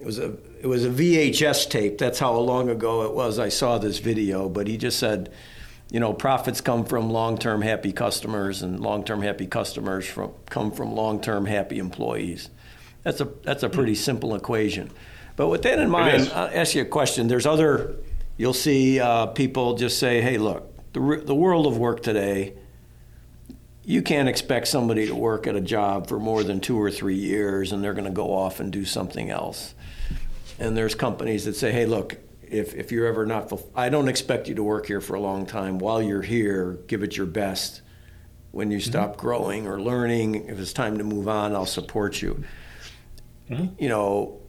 It 0.01 0.07
was 0.07 0.19
a 0.19 0.37
it 0.63 0.69
was 0.69 0.85
a 0.85 0.91
VHS 0.91 1.69
tape. 1.69 1.99
That's 1.99 2.21
how 2.21 2.37
long 2.37 2.71
ago 2.71 3.03
it 3.03 3.13
was. 3.13 3.41
I 3.41 3.49
saw 3.49 3.79
this 3.79 3.99
video, 3.99 4.49
but 4.49 4.69
he 4.69 4.77
just 4.77 4.97
said, 4.97 5.33
you 5.91 5.99
know, 5.99 6.13
profits 6.13 6.61
come 6.61 6.85
from 6.85 7.11
long-term 7.11 7.63
happy 7.63 7.93
customers, 7.93 8.63
and 8.63 8.79
long-term 8.79 9.23
happy 9.23 9.49
customers 9.49 10.07
from 10.07 10.33
come 10.47 10.71
from 10.71 10.95
long-term 10.95 11.47
happy 11.47 11.81
employees. 11.81 12.49
That's 13.03 13.21
a 13.21 13.25
that's 13.43 13.65
a 13.65 13.69
pretty 13.69 13.97
simple 13.97 14.37
equation. 14.37 14.93
But 15.35 15.49
with 15.49 15.63
that 15.63 15.81
in 15.81 15.91
mind. 15.91 16.31
I'll 16.33 16.51
ask 16.53 16.77
you 16.77 16.83
a 16.83 16.87
question. 16.87 17.27
There's 17.27 17.45
other. 17.45 17.97
You'll 18.37 18.55
see 18.55 19.01
uh, 19.01 19.27
people 19.27 19.75
just 19.75 19.99
say, 19.99 20.21
"Hey, 20.21 20.39
look, 20.39 20.93
the 20.93 21.23
the 21.25 21.35
world 21.35 21.67
of 21.67 21.77
work 21.77 22.03
today." 22.03 22.55
you 23.85 24.01
can't 24.01 24.29
expect 24.29 24.69
somebody 24.69 25.09
to 25.09 25.15
work 25.15 25.49
at 25.49 25.57
a 25.57 25.61
job 25.61 26.07
for 26.07 26.21
more 26.21 26.45
than 26.45 26.61
two 26.61 26.81
or 26.81 26.89
three 26.89 27.17
years 27.17 27.73
and 27.73 27.83
they're 27.83 27.95
going 27.95 28.05
to 28.05 28.13
go 28.13 28.33
off 28.33 28.61
and 28.61 28.73
do 28.73 28.85
something 28.85 29.29
else. 29.29 29.75
And 30.59 30.77
there's 30.77 30.95
companies 30.95 31.45
that 31.47 31.55
say, 31.57 31.73
hey, 31.73 31.87
look, 31.87 32.17
if, 32.43 32.75
if 32.75 32.93
you're 32.93 33.07
ever 33.07 33.25
not, 33.27 33.49
fulf- 33.49 33.71
I 33.75 33.89
don't 33.89 34.09
expect 34.09 34.49
you 34.49 34.55
to 34.57 34.63
work 34.63 34.87
here 34.87 35.01
for 35.01 35.15
a 35.15 35.21
long 35.21 35.47
time. 35.47 35.79
While 35.79 36.03
you're 36.03 36.23
here, 36.23 36.79
give 36.87 37.03
it 37.03 37.17
your 37.17 37.27
best. 37.27 37.81
When 38.51 38.71
you 38.71 38.81
stop 38.81 39.17
growing 39.17 39.67
or 39.67 39.81
learning, 39.81 40.47
if 40.49 40.59
it's 40.59 40.75
time 40.75 40.99
to 40.99 41.05
move 41.05 41.27
on, 41.27 41.55
I'll 41.55 41.65
support 41.65 42.21
you. 42.21 42.45
You 43.49 43.89
know, 43.89 44.41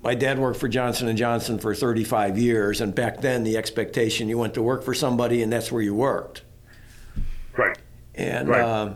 my 0.00 0.14
dad 0.14 0.38
worked 0.38 0.60
for 0.60 0.68
Johnson 0.68 1.08
and 1.08 1.18
Johnson 1.18 1.58
for 1.58 1.74
35 1.74 2.38
years, 2.38 2.80
and 2.80 2.94
back 2.94 3.20
then 3.20 3.42
the 3.42 3.56
expectation 3.56 4.28
you 4.28 4.38
went 4.38 4.54
to 4.54 4.62
work 4.62 4.84
for 4.84 4.94
somebody 4.94 5.42
and 5.42 5.52
that's 5.52 5.72
where 5.72 5.82
you 5.82 5.94
worked. 5.94 6.42
Right. 7.56 7.76
And 8.14 8.48
Right. 8.48 8.60
uh, 8.62 8.94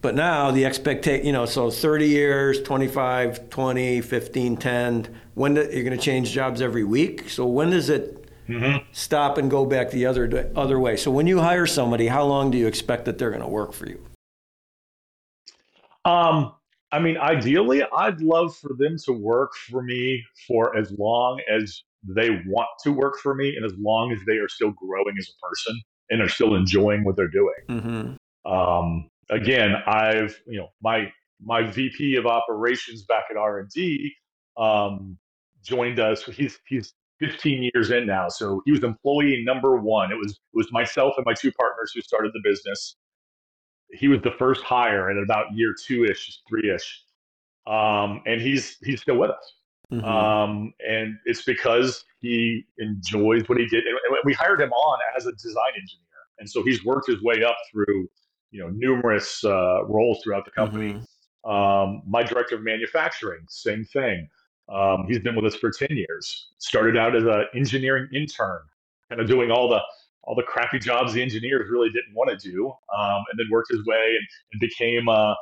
but 0.00 0.14
now 0.14 0.50
the 0.50 0.64
expectation, 0.64 1.26
you 1.26 1.32
know, 1.32 1.46
so 1.46 1.70
30 1.70 2.06
years, 2.06 2.62
25, 2.62 3.50
20, 3.50 4.00
15, 4.00 4.56
10. 4.56 5.20
When 5.34 5.54
do, 5.54 5.62
you're 5.62 5.84
going 5.84 5.96
to 5.96 6.02
change 6.02 6.30
jobs 6.30 6.60
every 6.60 6.84
week? 6.84 7.28
So 7.28 7.46
when 7.46 7.70
does 7.70 7.88
it 7.88 8.30
stop 8.92 9.38
and 9.38 9.50
go 9.50 9.66
back 9.66 9.90
the 9.90 10.06
other 10.06 10.50
other 10.56 10.78
way? 10.78 10.96
So 10.96 11.10
when 11.10 11.26
you 11.26 11.40
hire 11.40 11.66
somebody, 11.66 12.06
how 12.06 12.24
long 12.24 12.50
do 12.50 12.58
you 12.58 12.66
expect 12.66 13.04
that 13.06 13.18
they're 13.18 13.30
going 13.30 13.42
to 13.42 13.48
work 13.48 13.72
for 13.72 13.86
you? 13.86 14.04
Um, 16.04 16.54
I 16.90 17.00
mean, 17.00 17.18
ideally, 17.18 17.82
I'd 17.96 18.20
love 18.20 18.56
for 18.56 18.70
them 18.78 18.96
to 19.04 19.12
work 19.12 19.52
for 19.70 19.82
me 19.82 20.22
for 20.46 20.76
as 20.76 20.90
long 20.92 21.40
as 21.52 21.82
they 22.04 22.30
want 22.46 22.68
to 22.84 22.92
work 22.92 23.18
for 23.22 23.34
me, 23.34 23.54
and 23.56 23.64
as 23.64 23.72
long 23.78 24.12
as 24.12 24.18
they 24.26 24.36
are 24.36 24.48
still 24.48 24.70
growing 24.70 25.16
as 25.18 25.28
a 25.28 25.46
person 25.46 25.80
and 26.10 26.22
are 26.22 26.28
still 26.28 26.54
enjoying 26.54 27.04
what 27.04 27.16
they're 27.16 27.28
doing. 27.28 27.54
Mm-hmm. 27.68 28.50
Um, 28.50 29.10
again, 29.30 29.74
I've 29.86 30.40
you 30.46 30.58
know 30.58 30.68
my 30.82 31.12
my 31.40 31.62
VP 31.62 32.16
of 32.16 32.26
operations 32.26 33.04
back 33.04 33.24
at 33.30 33.36
R 33.36 33.60
and 33.60 33.70
D 33.70 34.12
um, 34.56 35.16
joined 35.62 36.00
us. 36.00 36.24
He's 36.24 36.58
he's 36.68 36.92
15 37.20 37.70
years 37.74 37.90
in 37.90 38.06
now, 38.06 38.28
so 38.28 38.62
he 38.64 38.72
was 38.72 38.82
employee 38.82 39.42
number 39.44 39.76
one. 39.76 40.12
It 40.12 40.16
was 40.16 40.32
it 40.32 40.54
was 40.54 40.70
myself 40.72 41.14
and 41.16 41.26
my 41.26 41.34
two 41.34 41.52
partners 41.52 41.92
who 41.94 42.00
started 42.00 42.32
the 42.32 42.40
business. 42.42 42.96
He 43.92 44.08
was 44.08 44.20
the 44.22 44.32
first 44.38 44.62
hire 44.62 45.10
at 45.10 45.16
about 45.22 45.46
year 45.54 45.74
two 45.86 46.04
ish, 46.04 46.40
three 46.48 46.70
ish, 46.70 47.02
um, 47.66 48.22
and 48.26 48.40
he's 48.40 48.76
he's 48.82 49.00
still 49.00 49.16
with 49.16 49.30
us. 49.30 49.54
Mm-hmm. 49.92 50.04
Um, 50.04 50.74
and 50.86 51.14
it's 51.24 51.44
because 51.44 52.04
he 52.20 52.66
enjoys 52.78 53.48
what 53.48 53.58
he 53.58 53.66
did. 53.66 53.84
And 53.86 53.96
and 54.04 54.18
we 54.24 54.34
hired 54.34 54.60
him 54.60 54.70
on 54.70 54.98
as 55.16 55.26
a 55.26 55.32
design 55.32 55.72
engineer, 55.74 56.18
and 56.38 56.50
so 56.50 56.62
he's 56.62 56.84
worked 56.84 57.08
his 57.08 57.22
way 57.22 57.42
up 57.42 57.56
through 57.72 58.08
you 58.50 58.60
know 58.62 58.70
numerous 58.70 59.44
uh, 59.44 59.84
roles 59.86 60.20
throughout 60.22 60.44
the 60.44 60.50
company. 60.50 60.94
Mhm. 60.94 61.04
Um, 61.48 62.02
my 62.06 62.22
director 62.22 62.56
of 62.56 62.62
manufacturing, 62.62 63.40
same 63.48 63.84
thing. 63.84 64.28
Um, 64.68 65.06
he's 65.08 65.20
been 65.20 65.34
with 65.34 65.46
us 65.46 65.54
for 65.54 65.70
ten 65.70 65.88
years. 65.96 66.48
Started 66.58 66.96
out 66.96 67.16
as 67.16 67.24
an 67.24 67.44
engineering 67.54 68.08
intern, 68.14 68.60
kind 69.08 69.20
of 69.20 69.26
doing 69.28 69.50
all 69.50 69.68
the 69.68 69.80
all 70.24 70.34
the 70.34 70.42
crappy 70.42 70.78
jobs 70.78 71.14
the 71.14 71.22
engineers 71.22 71.70
really 71.70 71.88
didn't 71.88 72.14
want 72.14 72.28
to 72.30 72.50
do, 72.50 72.66
um, 72.98 73.22
and 73.30 73.38
then 73.38 73.46
worked 73.50 73.70
his 73.70 73.84
way 73.86 74.16
and, 74.18 74.26
and 74.52 74.60
became 74.60 75.08
uh, 75.08 75.34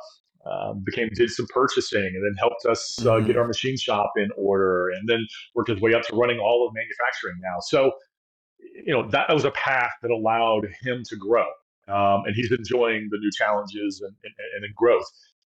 um, 0.49 0.81
became 0.85 1.09
did 1.13 1.29
some 1.29 1.45
purchasing 1.53 2.05
and 2.05 2.23
then 2.23 2.35
helped 2.39 2.65
us 2.65 2.97
uh, 3.05 3.15
Mhm. 3.19 3.27
get 3.27 3.37
our 3.37 3.47
machine 3.47 3.75
shop 3.77 4.13
in 4.15 4.29
order 4.37 4.89
and 4.89 5.09
then 5.09 5.25
worked 5.55 5.69
his 5.69 5.81
way 5.81 5.93
up 5.93 6.03
to 6.03 6.15
running 6.15 6.39
all 6.39 6.65
of 6.65 6.73
manufacturing 6.73 7.35
now 7.41 7.57
so 7.59 7.91
you 8.59 8.93
know 8.93 9.05
that 9.09 9.33
was 9.33 9.43
a 9.43 9.51
path 9.51 9.91
that 10.01 10.09
allowed 10.11 10.69
him 10.83 11.03
to 11.09 11.17
grow 11.17 11.45
um, 11.87 12.23
and 12.25 12.35
he's 12.35 12.51
enjoying 12.51 13.07
the 13.11 13.17
new 13.17 13.31
challenges 13.37 14.01
and, 14.01 14.15
and, 14.23 14.63
and 14.63 14.75
growth 14.75 15.05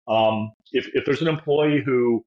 um, 0.08 0.52
if, 0.72 0.90
if 0.94 1.06
there's 1.06 1.22
an 1.22 1.28
employee 1.28 1.82
who 1.84 2.24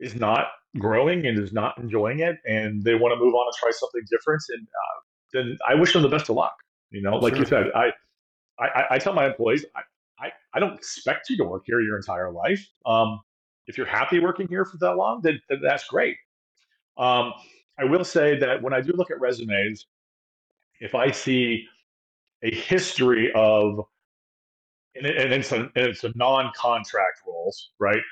is 0.00 0.14
not 0.14 0.48
growing 0.78 1.26
and 1.26 1.38
is 1.38 1.52
not 1.52 1.78
enjoying 1.78 2.20
it 2.20 2.36
and 2.44 2.82
they 2.82 2.94
want 2.94 3.12
to 3.12 3.24
move 3.24 3.34
on 3.34 3.46
and 3.46 3.54
try 3.56 3.70
something 3.70 4.02
different 4.10 4.42
and 4.50 4.66
uh, 4.66 5.00
then 5.32 5.56
i 5.68 5.74
wish 5.74 5.92
them 5.92 6.02
the 6.02 6.08
best 6.08 6.28
of 6.28 6.36
luck 6.36 6.56
you 6.90 7.00
know 7.00 7.16
like 7.16 7.36
you 7.36 7.44
said 7.44 7.66
I, 7.74 7.90
I 8.58 8.84
i 8.90 8.98
tell 8.98 9.12
my 9.12 9.26
employees 9.26 9.64
I, 9.76 9.82
I, 10.18 10.32
I 10.54 10.60
don't 10.60 10.74
expect 10.74 11.30
you 11.30 11.36
to 11.38 11.44
work 11.44 11.64
here 11.66 11.80
your 11.80 11.96
entire 11.96 12.30
life. 12.30 12.66
Um, 12.86 13.20
if 13.66 13.76
you're 13.76 13.86
happy 13.86 14.20
working 14.20 14.48
here 14.48 14.64
for 14.64 14.76
that 14.78 14.96
long, 14.96 15.20
then, 15.22 15.40
then 15.48 15.60
that's 15.62 15.86
great. 15.88 16.16
Um, 16.96 17.32
I 17.78 17.84
will 17.84 18.04
say 18.04 18.38
that 18.38 18.62
when 18.62 18.72
I 18.72 18.80
do 18.80 18.92
look 18.94 19.10
at 19.10 19.20
resumes, 19.20 19.86
if 20.80 20.94
I 20.94 21.10
see 21.10 21.66
a 22.44 22.54
history 22.54 23.32
of 23.34 23.80
and, 24.94 25.06
and 25.06 25.32
it's 25.32 25.52
a 25.52 25.68
it's 25.74 26.04
a 26.04 26.12
non-contract 26.14 27.20
roles, 27.26 27.70
right? 27.80 28.02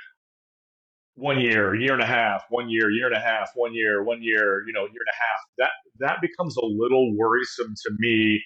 One 1.14 1.38
year, 1.38 1.74
year 1.74 1.92
and 1.92 2.02
a 2.02 2.06
half, 2.06 2.44
one 2.48 2.70
year, 2.70 2.90
year 2.90 3.06
and 3.06 3.14
a 3.14 3.20
half, 3.20 3.50
one 3.54 3.74
year, 3.74 4.02
one 4.02 4.22
year, 4.22 4.64
you 4.66 4.72
know, 4.72 4.82
year 4.82 4.88
and 4.88 5.12
a 5.12 5.18
half. 5.18 5.40
That 5.58 5.70
that 6.00 6.20
becomes 6.20 6.56
a 6.56 6.64
little 6.64 7.16
worrisome 7.16 7.74
to 7.84 7.90
me. 7.98 8.42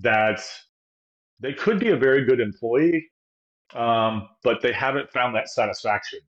That 0.00 0.40
they 1.40 1.52
could 1.52 1.78
be 1.78 1.90
a 1.90 1.96
very 1.96 2.24
good 2.24 2.40
employee, 2.40 3.10
um, 3.74 4.28
but 4.42 4.60
they 4.62 4.72
haven't 4.72 5.10
found 5.10 5.34
that 5.34 5.48
satisfaction, 5.48 6.20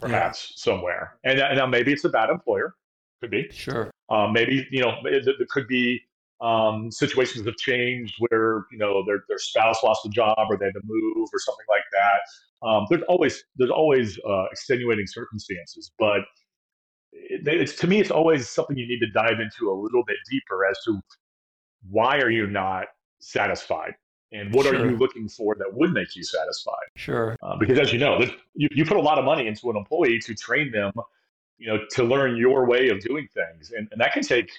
perhaps 0.00 0.50
yeah. 0.50 0.72
somewhere. 0.72 1.18
And, 1.24 1.38
and 1.38 1.58
now 1.58 1.66
maybe 1.66 1.92
it's 1.92 2.04
a 2.04 2.08
bad 2.08 2.30
employer, 2.30 2.74
could 3.20 3.30
be. 3.30 3.48
Sure. 3.50 3.90
Um, 4.08 4.32
maybe 4.32 4.66
you 4.70 4.80
know 4.80 4.94
it, 5.04 5.26
it 5.26 5.48
could 5.48 5.68
be 5.68 6.00
um, 6.40 6.90
situations 6.90 7.46
have 7.46 7.56
changed 7.56 8.14
where 8.18 8.64
you 8.70 8.78
know 8.78 9.04
their 9.06 9.24
their 9.28 9.38
spouse 9.38 9.82
lost 9.82 10.04
a 10.04 10.10
job 10.10 10.36
or 10.50 10.56
they 10.58 10.66
had 10.66 10.74
to 10.74 10.80
move 10.84 11.28
or 11.32 11.38
something 11.38 11.66
like 11.68 11.84
that. 11.92 12.66
Um, 12.66 12.86
there's 12.90 13.02
always 13.08 13.44
there's 13.56 13.70
always 13.70 14.18
uh, 14.28 14.44
extenuating 14.52 15.06
circumstances, 15.06 15.92
but 15.98 16.20
it, 17.12 17.46
it's 17.46 17.74
to 17.76 17.86
me 17.86 18.00
it's 18.00 18.10
always 18.10 18.48
something 18.48 18.76
you 18.76 18.86
need 18.86 19.00
to 19.00 19.10
dive 19.10 19.40
into 19.40 19.70
a 19.70 19.74
little 19.74 20.04
bit 20.06 20.16
deeper 20.30 20.66
as 20.66 20.78
to 20.84 21.00
why 21.88 22.18
are 22.18 22.30
you 22.30 22.46
not 22.46 22.86
satisfied 23.18 23.94
and 24.32 24.52
what 24.52 24.66
sure. 24.66 24.76
are 24.76 24.90
you 24.90 24.96
looking 24.96 25.28
for 25.28 25.54
that 25.54 25.72
would 25.72 25.92
make 25.92 26.14
you 26.16 26.22
satisfied 26.22 26.86
sure 26.96 27.36
uh, 27.42 27.56
because 27.56 27.78
as 27.78 27.92
you 27.92 27.98
know 27.98 28.20
you, 28.54 28.68
you 28.72 28.84
put 28.84 28.96
a 28.96 29.00
lot 29.00 29.18
of 29.18 29.24
money 29.24 29.46
into 29.46 29.70
an 29.70 29.76
employee 29.76 30.18
to 30.18 30.34
train 30.34 30.70
them 30.72 30.92
you 31.58 31.66
know 31.66 31.78
to 31.90 32.02
learn 32.02 32.36
your 32.36 32.66
way 32.66 32.88
of 32.88 33.00
doing 33.00 33.26
things 33.32 33.72
and, 33.76 33.88
and 33.92 34.00
that 34.00 34.12
can 34.12 34.22
take 34.22 34.50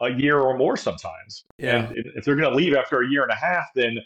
a 0.00 0.10
year 0.10 0.40
or 0.40 0.56
more 0.56 0.76
sometimes. 0.76 1.44
Yeah. 1.58 1.86
And 1.86 1.96
if 2.14 2.24
they're 2.24 2.36
going 2.36 2.50
to 2.50 2.56
leave 2.56 2.74
after 2.74 3.02
a 3.02 3.08
year 3.08 3.22
and 3.22 3.32
a 3.32 3.36
half, 3.36 3.66
then 3.74 3.98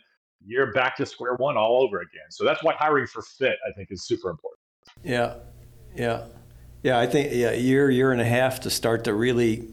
you're 0.44 0.72
back 0.72 0.96
to 0.96 1.06
square 1.06 1.34
one 1.34 1.56
all 1.56 1.82
over 1.82 1.98
again. 1.98 2.30
So 2.30 2.44
that's 2.44 2.62
why 2.62 2.74
hiring 2.74 3.06
for 3.06 3.22
fit, 3.22 3.56
I 3.68 3.72
think, 3.72 3.90
is 3.90 4.04
super 4.04 4.30
important. 4.30 4.60
Yeah. 5.04 5.34
Yeah. 5.94 6.24
Yeah. 6.82 6.98
I 6.98 7.06
think 7.06 7.32
yeah, 7.32 7.50
a 7.50 7.58
year, 7.58 7.90
year 7.90 8.12
and 8.12 8.20
a 8.20 8.26
half 8.26 8.60
to 8.60 8.70
start 8.70 9.04
to 9.04 9.14
really 9.14 9.68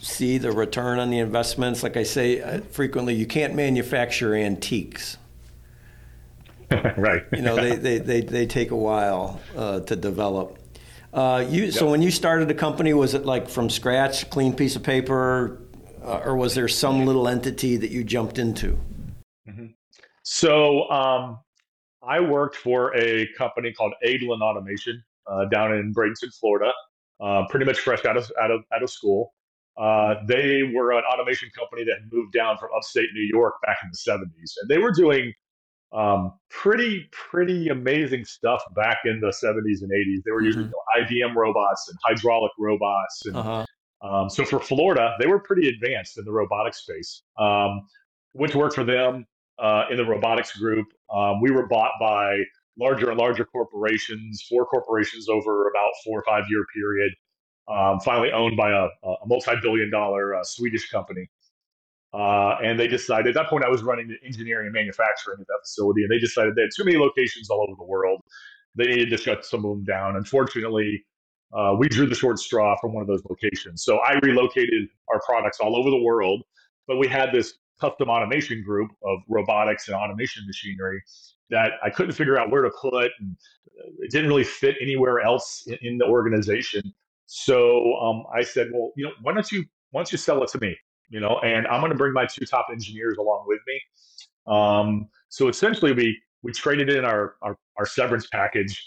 see 0.00 0.38
the 0.38 0.50
return 0.52 0.98
on 0.98 1.10
the 1.10 1.18
investments. 1.18 1.82
Like 1.82 1.96
I 1.96 2.02
say 2.02 2.40
uh, 2.40 2.60
frequently, 2.60 3.14
you 3.14 3.26
can't 3.26 3.54
manufacture 3.54 4.34
antiques. 4.34 5.16
right. 6.96 7.24
you 7.32 7.42
know, 7.42 7.56
they, 7.56 7.76
they, 7.76 7.98
they, 7.98 8.20
they 8.20 8.46
take 8.46 8.70
a 8.70 8.76
while 8.76 9.40
uh, 9.56 9.80
to 9.80 9.96
develop. 9.96 10.58
Uh, 11.12 11.44
you 11.48 11.64
yep. 11.64 11.74
so 11.74 11.90
when 11.90 12.00
you 12.00 12.10
started 12.10 12.48
the 12.48 12.54
company, 12.54 12.94
was 12.94 13.14
it 13.14 13.26
like 13.26 13.48
from 13.48 13.68
scratch, 13.68 14.28
clean 14.30 14.54
piece 14.54 14.76
of 14.76 14.82
paper, 14.82 15.60
uh, 16.02 16.22
or 16.24 16.36
was 16.36 16.54
there 16.54 16.68
some 16.68 17.04
little 17.04 17.28
entity 17.28 17.76
that 17.76 17.90
you 17.90 18.02
jumped 18.02 18.38
into? 18.38 18.78
Mm-hmm. 19.48 19.66
So 20.22 20.88
um, 20.90 21.38
I 22.02 22.20
worked 22.20 22.56
for 22.56 22.96
a 22.96 23.28
company 23.36 23.72
called 23.72 23.92
Adlin 24.04 24.40
Automation 24.40 25.02
uh, 25.26 25.44
down 25.46 25.74
in 25.74 25.92
Bradenton, 25.92 26.34
Florida. 26.40 26.72
Uh, 27.20 27.46
pretty 27.48 27.66
much 27.66 27.78
fresh 27.78 28.04
out 28.04 28.16
of 28.16 28.32
out 28.40 28.50
of 28.50 28.64
out 28.74 28.82
of 28.82 28.90
school. 28.90 29.34
Uh, 29.78 30.16
they 30.26 30.62
were 30.74 30.92
an 30.92 31.04
automation 31.10 31.48
company 31.56 31.84
that 31.84 31.96
moved 32.10 32.32
down 32.32 32.58
from 32.58 32.68
upstate 32.76 33.08
New 33.14 33.28
York 33.32 33.54
back 33.64 33.78
in 33.82 33.90
the 33.90 33.96
70s, 33.96 34.52
and 34.60 34.68
they 34.68 34.78
were 34.78 34.92
doing 34.92 35.32
um, 35.92 36.32
pretty 36.48 37.08
pretty 37.12 37.68
amazing 37.68 38.24
stuff 38.24 38.62
back 38.74 38.98
in 39.04 39.20
the 39.20 39.28
70s 39.28 39.82
and 39.82 39.90
80s. 39.90 40.22
They 40.24 40.32
were 40.32 40.42
using 40.42 40.64
mm-hmm. 40.64 41.04
you 41.06 41.22
know, 41.22 41.30
IBM 41.30 41.36
robots 41.36 41.88
and 41.88 41.98
hydraulic 42.04 42.52
robots, 42.58 43.26
and 43.26 43.36
uh-huh. 43.36 43.66
um, 44.02 44.30
so 44.30 44.44
for 44.44 44.60
Florida, 44.60 45.14
they 45.20 45.26
were 45.26 45.38
pretty 45.38 45.68
advanced 45.68 46.18
in 46.18 46.24
the 46.24 46.32
robotics 46.32 46.78
space. 46.78 47.22
Um, 47.38 47.86
went 48.34 48.52
to 48.52 48.58
work 48.58 48.74
for 48.74 48.84
them 48.84 49.26
uh, 49.58 49.84
in 49.90 49.96
the 49.96 50.04
robotics 50.04 50.56
group. 50.56 50.86
Um, 51.12 51.40
we 51.42 51.50
were 51.50 51.66
bought 51.66 51.92
by 52.00 52.38
larger 52.78 53.10
and 53.10 53.18
larger 53.18 53.44
corporations, 53.44 54.44
four 54.48 54.66
corporations 54.66 55.28
over 55.28 55.68
about 55.68 55.90
four 56.04 56.20
or 56.20 56.24
five 56.24 56.44
year 56.48 56.64
period. 56.74 57.12
Um, 57.68 58.00
finally 58.00 58.32
owned 58.32 58.56
by 58.56 58.70
a, 58.70 58.88
a 59.06 59.26
multi-billion 59.26 59.90
dollar 59.90 60.34
uh, 60.34 60.42
Swedish 60.42 60.90
company. 60.90 61.28
Uh, 62.14 62.56
and 62.62 62.78
they 62.78 62.86
decided 62.86 63.28
at 63.28 63.34
that 63.34 63.48
point 63.48 63.64
I 63.64 63.70
was 63.70 63.82
running 63.82 64.08
the 64.08 64.16
engineering 64.26 64.66
and 64.66 64.74
manufacturing 64.74 65.38
at 65.40 65.46
that 65.46 65.60
facility, 65.64 66.02
and 66.02 66.10
they 66.10 66.18
decided 66.18 66.54
they 66.54 66.62
had 66.62 66.70
too 66.76 66.84
many 66.84 66.98
locations 66.98 67.48
all 67.48 67.64
over 67.66 67.74
the 67.78 67.84
world. 67.84 68.20
They 68.74 68.84
needed 68.84 69.10
to 69.10 69.16
shut 69.16 69.44
some 69.44 69.64
of 69.64 69.70
them 69.70 69.84
down. 69.84 70.16
Unfortunately, 70.16 71.04
uh, 71.56 71.74
we 71.78 71.88
drew 71.88 72.06
the 72.06 72.14
short 72.14 72.38
straw 72.38 72.76
from 72.80 72.94
one 72.94 73.02
of 73.02 73.08
those 73.08 73.22
locations. 73.28 73.84
So 73.84 73.98
I 73.98 74.18
relocated 74.22 74.88
our 75.12 75.20
products 75.26 75.58
all 75.60 75.76
over 75.76 75.90
the 75.90 76.00
world, 76.00 76.42
but 76.86 76.96
we 76.96 77.08
had 77.08 77.30
this 77.32 77.54
custom 77.80 78.08
automation 78.08 78.62
group 78.62 78.90
of 79.04 79.18
robotics 79.28 79.88
and 79.88 79.96
automation 79.96 80.44
machinery 80.46 81.02
that 81.50 81.72
I 81.82 81.90
couldn't 81.90 82.12
figure 82.12 82.38
out 82.38 82.50
where 82.50 82.62
to 82.62 82.70
put, 82.80 83.10
and 83.20 83.36
it 84.00 84.10
didn't 84.10 84.28
really 84.28 84.44
fit 84.44 84.76
anywhere 84.80 85.20
else 85.20 85.64
in, 85.66 85.78
in 85.82 85.98
the 85.98 86.06
organization. 86.06 86.94
So 87.26 87.94
um, 87.96 88.24
I 88.34 88.42
said, 88.42 88.68
well, 88.72 88.92
you 88.96 89.04
know, 89.04 89.12
why 89.22 89.34
don't 89.34 89.50
you 89.50 89.64
why 89.90 90.00
don't 90.00 90.12
you 90.12 90.18
sell 90.18 90.42
it 90.42 90.48
to 90.50 90.60
me? 90.60 90.76
You 91.12 91.20
know, 91.20 91.38
and 91.44 91.66
I'm 91.66 91.80
going 91.80 91.92
to 91.92 91.98
bring 91.98 92.14
my 92.14 92.24
two 92.24 92.46
top 92.46 92.66
engineers 92.72 93.18
along 93.18 93.44
with 93.46 93.60
me. 93.66 93.80
Um, 94.46 95.08
so 95.28 95.48
essentially, 95.48 95.92
we 95.92 96.18
we 96.42 96.52
traded 96.52 96.88
in 96.88 97.04
our 97.04 97.36
our, 97.42 97.56
our 97.76 97.86
severance 97.86 98.26
package 98.32 98.82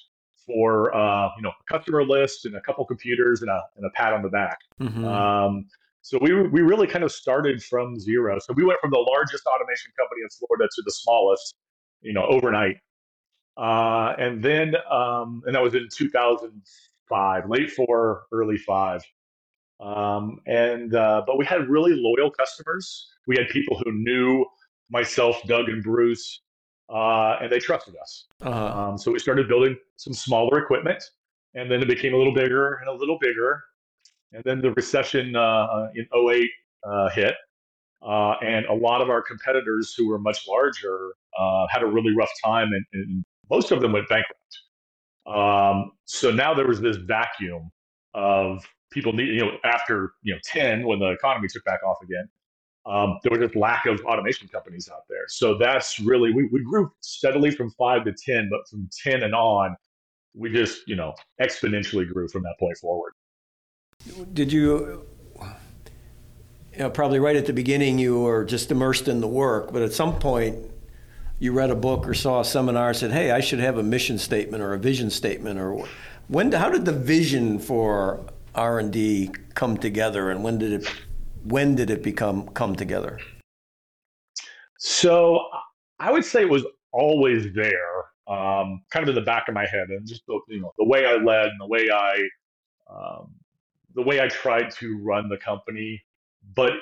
for 0.46 0.94
uh, 0.96 1.30
you 1.38 1.44
know 1.44 1.52
a 1.52 1.74
customer 1.74 2.04
list 2.04 2.46
and 2.46 2.56
a 2.56 2.62
couple 2.62 2.84
computers 2.86 3.42
and 3.42 3.52
a 3.52 3.62
and 3.78 3.86
a 3.86 3.90
pat 3.92 4.12
on 4.12 4.24
the 4.24 4.30
back. 4.30 4.58
Mm-hmm. 4.82 5.06
Um, 5.06 5.68
so 6.02 6.18
we 6.20 6.34
we 6.48 6.62
really 6.62 6.88
kind 6.88 7.04
of 7.04 7.12
started 7.12 7.64
from 7.64 8.00
zero. 8.00 8.40
So 8.40 8.54
we 8.54 8.66
went 8.66 8.80
from 8.82 8.90
the 8.90 9.00
largest 9.00 9.46
automation 9.46 9.92
company 9.98 10.22
in 10.24 10.30
Florida 10.30 10.68
to 10.76 10.82
the 10.84 10.92
smallest, 10.92 11.56
you 12.02 12.14
know, 12.14 12.26
overnight. 12.26 12.78
Uh, 13.56 14.16
and 14.18 14.44
then 14.44 14.76
um, 14.92 15.44
and 15.46 15.56
that 15.56 15.62
was 15.62 15.76
in 15.76 15.88
2005, 15.96 17.50
late 17.50 17.72
four, 17.72 18.24
early 18.32 18.58
five. 18.58 19.04
Um, 19.80 20.40
and 20.46 20.96
uh, 20.96 21.24
but 21.28 21.38
we 21.38 21.46
had 21.46 21.70
really 21.70 21.94
loyal 21.96 22.32
customers. 22.32 23.08
We 23.28 23.36
had 23.36 23.48
people 23.50 23.82
who 23.84 23.92
knew 23.92 24.46
myself, 24.90 25.42
Doug, 25.48 25.68
and 25.70 25.84
Bruce, 25.84 26.42
uh, 26.90 27.38
and 27.42 27.52
they 27.52 27.60
trusted 27.60 27.96
us. 28.02 28.26
Uh-huh. 28.42 28.90
Um, 28.90 28.98
so 28.98 29.12
we 29.12 29.20
started 29.20 29.48
building 29.48 29.78
some 29.98 30.14
smaller 30.14 30.60
equipment, 30.60 31.04
and 31.56 31.70
then 31.70 31.82
it 31.82 31.88
became 31.88 32.14
a 32.14 32.18
little 32.18 32.34
bigger 32.34 32.76
and 32.76 32.90
a 32.90 32.94
little 32.94 33.18
bigger. 33.20 33.64
And 34.32 34.44
then 34.44 34.62
the 34.62 34.72
recession 34.72 35.36
uh, 35.36 35.88
in 35.96 36.06
08 36.14 36.50
uh, 36.88 37.10
hit, 37.10 37.36
uh, 38.02 38.36
and 38.42 38.66
a 38.66 38.74
lot 38.74 39.02
of 39.02 39.10
our 39.10 39.22
competitors 39.22 39.94
who 39.98 40.08
were 40.08 40.20
much 40.20 40.48
larger 40.48 41.14
uh, 41.40 41.66
had 41.70 41.84
a 41.84 41.88
really 41.88 42.16
rough 42.16 42.32
time, 42.44 42.72
and, 42.72 42.86
and 42.94 43.26
most 43.50 43.72
of 43.72 43.82
them 43.82 43.94
went 43.94 44.08
bankrupt. 44.08 44.40
Um, 45.26 45.92
so 46.06 46.32
now 46.32 46.54
there 46.54 46.68
was 46.68 46.82
this 46.82 46.98
vacuum 46.98 47.72
of 48.14 48.64
people 48.92 49.14
need, 49.14 49.28
you 49.28 49.42
know, 49.42 49.52
after, 49.64 50.14
you 50.22 50.34
know, 50.34 50.40
10, 50.44 50.86
when 50.86 51.00
the 51.00 51.12
economy 51.12 51.48
took 51.48 51.64
back 51.66 51.82
off 51.84 51.98
again, 52.04 52.30
um, 52.86 53.20
there 53.24 53.32
was 53.32 53.40
just 53.40 53.56
lack 53.56 53.86
of 53.88 54.00
automation 54.06 54.48
companies 54.48 54.90
out 54.94 55.04
there. 55.10 55.26
So 55.28 55.58
that's 55.58 56.00
really, 56.00 56.34
we, 56.34 56.48
we 56.52 56.64
grew 56.64 56.92
steadily 57.02 57.52
from 57.52 57.72
five 57.72 58.06
to 58.06 58.14
10, 58.14 58.50
but 58.50 58.68
from 58.70 58.88
10 59.04 59.24
and 59.24 59.34
on, 59.34 59.76
we 60.36 60.52
just, 60.52 60.88
you 60.88 60.96
know, 60.96 61.14
exponentially 61.42 62.12
grew 62.12 62.28
from 62.28 62.44
that 62.44 62.56
point 62.60 62.78
forward. 62.78 63.14
Did 64.34 64.52
you, 64.52 65.06
you 66.74 66.80
know, 66.80 66.90
probably 66.90 67.20
right 67.20 67.36
at 67.36 67.46
the 67.46 67.54
beginning, 67.54 67.98
you 67.98 68.20
were 68.20 68.44
just 68.44 68.70
immersed 68.70 69.08
in 69.08 69.22
the 69.22 69.28
work, 69.28 69.72
but 69.72 69.82
at 69.82 69.94
some 69.94 70.20
point, 70.20 70.58
you 71.40 71.52
read 71.52 71.70
a 71.70 71.76
book 71.76 72.08
or 72.08 72.14
saw 72.14 72.42
a 72.42 72.46
seminar 72.46 72.90
and 72.90 72.98
said, 72.98 73.12
"Hey, 73.12 73.32
I 73.32 73.40
should 73.40 73.60
have 73.60 73.78
a 73.78 73.84
mission 73.84 74.18
statement 74.18 74.64
or 74.64 74.74
a 74.74 74.80
vision 74.80 75.10
statement." 75.10 75.60
Or 75.60 75.86
when? 76.28 76.52
How 76.52 76.70
did 76.70 76.86
the 76.86 76.94
vision 76.94 77.60
for 77.60 78.26
R 78.56 78.80
and 78.80 78.92
D 78.92 79.32
come 79.54 79.78
together, 79.78 80.32
and 80.32 80.44
when 80.44 80.58
did 80.58 80.72
it 80.74 80.88
when 81.44 81.76
did 81.76 81.90
it 81.90 82.02
become 82.02 82.48
come 82.50 82.76
together? 82.76 83.20
So 84.78 85.42
I 86.00 86.12
would 86.12 86.26
say 86.26 86.42
it 86.42 86.50
was 86.50 86.66
always 86.92 87.54
there, 87.54 87.98
um, 88.28 88.82
kind 88.92 89.04
of 89.04 89.10
in 89.10 89.16
the 89.16 89.22
back 89.22 89.48
of 89.48 89.54
my 89.54 89.66
head, 89.66 89.90
and 89.90 90.08
just 90.08 90.26
the, 90.26 90.40
you 90.48 90.62
know 90.62 90.72
the 90.78 90.86
way 90.86 91.06
I 91.06 91.16
led 91.16 91.48
and 91.48 91.60
the 91.60 91.68
way 91.68 91.88
I 91.94 92.28
um, 92.90 93.34
the 93.94 94.02
way 94.02 94.22
I 94.22 94.28
tried 94.28 94.72
to 94.72 95.00
run 95.04 95.30
the 95.30 95.38
company. 95.38 96.02
But 96.56 96.74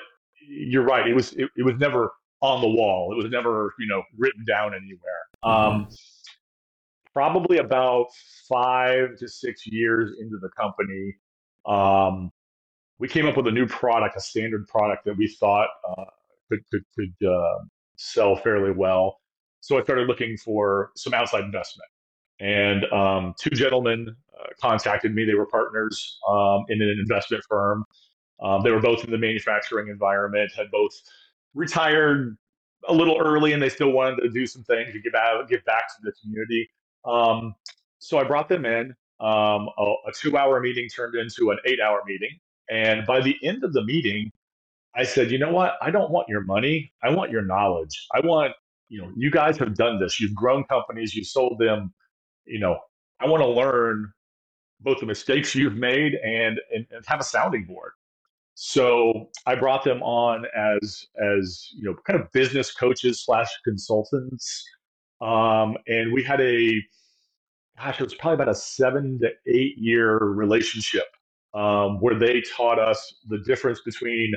you're 0.48 0.84
right; 0.84 1.06
it 1.08 1.14
was 1.14 1.32
it, 1.32 1.50
it, 1.56 1.64
was 1.64 1.74
never 1.78 2.12
on 2.40 2.60
the 2.60 2.68
wall. 2.68 3.12
It 3.12 3.16
was 3.16 3.30
never 3.30 3.74
you 3.78 3.86
know 3.86 4.02
written 4.16 4.44
down 4.46 4.74
anywhere. 4.74 5.00
Um, 5.42 5.88
probably 7.12 7.58
about 7.58 8.06
five 8.48 9.16
to 9.18 9.28
six 9.28 9.66
years 9.66 10.12
into 10.20 10.38
the 10.38 10.50
company, 10.50 11.14
um, 11.66 12.30
we 12.98 13.08
came 13.08 13.26
up 13.26 13.36
with 13.36 13.46
a 13.46 13.52
new 13.52 13.66
product, 13.66 14.16
a 14.16 14.20
standard 14.20 14.66
product 14.68 15.04
that 15.04 15.16
we 15.16 15.28
thought 15.28 15.68
uh, 15.88 16.04
could 16.48 16.60
could, 16.70 16.84
could 16.96 17.28
uh, 17.28 17.58
sell 17.96 18.36
fairly 18.36 18.72
well. 18.72 19.20
so 19.60 19.78
I 19.78 19.82
started 19.82 20.08
looking 20.08 20.36
for 20.36 20.90
some 20.96 21.14
outside 21.14 21.44
investment. 21.44 21.88
And 22.40 22.84
um, 22.92 23.34
two 23.40 23.50
gentlemen 23.50 24.14
uh, 24.38 24.46
contacted 24.60 25.14
me. 25.14 25.24
They 25.24 25.34
were 25.34 25.46
partners 25.46 26.18
um, 26.28 26.64
in 26.68 26.82
an 26.82 26.96
investment 27.00 27.44
firm. 27.48 27.84
Um, 28.42 28.62
they 28.62 28.70
were 28.70 28.80
both 28.80 29.04
in 29.04 29.10
the 29.10 29.18
manufacturing 29.18 29.88
environment, 29.88 30.50
had 30.56 30.70
both 30.70 30.92
retired 31.54 32.36
a 32.88 32.92
little 32.92 33.16
early, 33.18 33.52
and 33.52 33.62
they 33.62 33.68
still 33.68 33.92
wanted 33.92 34.20
to 34.22 34.30
do 34.30 34.46
some 34.46 34.64
things 34.64 34.92
to 34.92 35.00
give 35.00 35.14
out, 35.14 35.48
give 35.48 35.64
back 35.64 35.88
to 35.88 35.94
the 36.02 36.12
community. 36.20 36.68
Um, 37.04 37.54
so 37.98 38.18
I 38.18 38.24
brought 38.24 38.48
them 38.48 38.66
in. 38.66 38.94
Um, 39.20 39.68
a, 39.78 39.94
a 40.06 40.12
two-hour 40.20 40.60
meeting 40.60 40.88
turned 40.88 41.14
into 41.14 41.50
an 41.50 41.58
eight-hour 41.66 42.02
meeting, 42.06 42.38
and 42.70 43.06
by 43.06 43.20
the 43.20 43.36
end 43.42 43.64
of 43.64 43.72
the 43.72 43.84
meeting, 43.84 44.30
I 44.96 45.04
said, 45.04 45.30
you 45.30 45.38
know 45.38 45.52
what? 45.52 45.74
I 45.80 45.90
don't 45.90 46.10
want 46.10 46.28
your 46.28 46.42
money. 46.42 46.92
I 47.02 47.10
want 47.10 47.30
your 47.30 47.42
knowledge. 47.42 48.06
I 48.14 48.20
want, 48.20 48.52
you 48.88 49.02
know, 49.02 49.10
you 49.16 49.30
guys 49.30 49.56
have 49.58 49.74
done 49.74 49.98
this. 49.98 50.20
You've 50.20 50.34
grown 50.34 50.64
companies. 50.64 51.14
You've 51.14 51.26
sold 51.26 51.58
them. 51.58 51.92
You 52.44 52.60
know, 52.60 52.78
I 53.20 53.26
want 53.26 53.42
to 53.42 53.48
learn 53.48 54.12
both 54.80 55.00
the 55.00 55.06
mistakes 55.06 55.54
you've 55.54 55.76
made 55.76 56.14
and, 56.14 56.60
and, 56.72 56.86
and 56.90 57.04
have 57.06 57.20
a 57.20 57.24
sounding 57.24 57.64
board. 57.64 57.92
So 58.54 59.30
I 59.46 59.56
brought 59.56 59.82
them 59.82 60.00
on 60.02 60.46
as 60.56 61.06
as 61.20 61.68
you 61.74 61.84
know, 61.84 61.96
kind 62.06 62.20
of 62.20 62.30
business 62.32 62.72
coaches 62.72 63.24
slash 63.24 63.48
consultants, 63.64 64.64
um, 65.20 65.76
and 65.88 66.12
we 66.12 66.22
had 66.22 66.40
a 66.40 66.80
gosh, 67.76 68.00
it 68.00 68.04
was 68.04 68.14
probably 68.14 68.34
about 68.34 68.48
a 68.48 68.54
seven 68.54 69.18
to 69.20 69.30
eight 69.46 69.76
year 69.76 70.18
relationship 70.18 71.04
um, 71.54 72.00
where 72.00 72.18
they 72.18 72.42
taught 72.42 72.78
us 72.78 73.14
the 73.28 73.38
difference 73.38 73.80
between 73.80 74.32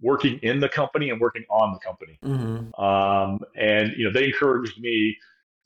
working 0.00 0.38
in 0.42 0.60
the 0.60 0.68
company 0.68 1.10
and 1.10 1.20
working 1.20 1.44
on 1.50 1.72
the 1.72 1.78
company. 1.78 2.18
Mm-hmm. 2.22 2.82
Um, 2.82 3.40
and 3.56 3.92
you 3.96 4.04
know, 4.04 4.12
they 4.12 4.26
encouraged 4.26 4.80
me, 4.80 5.16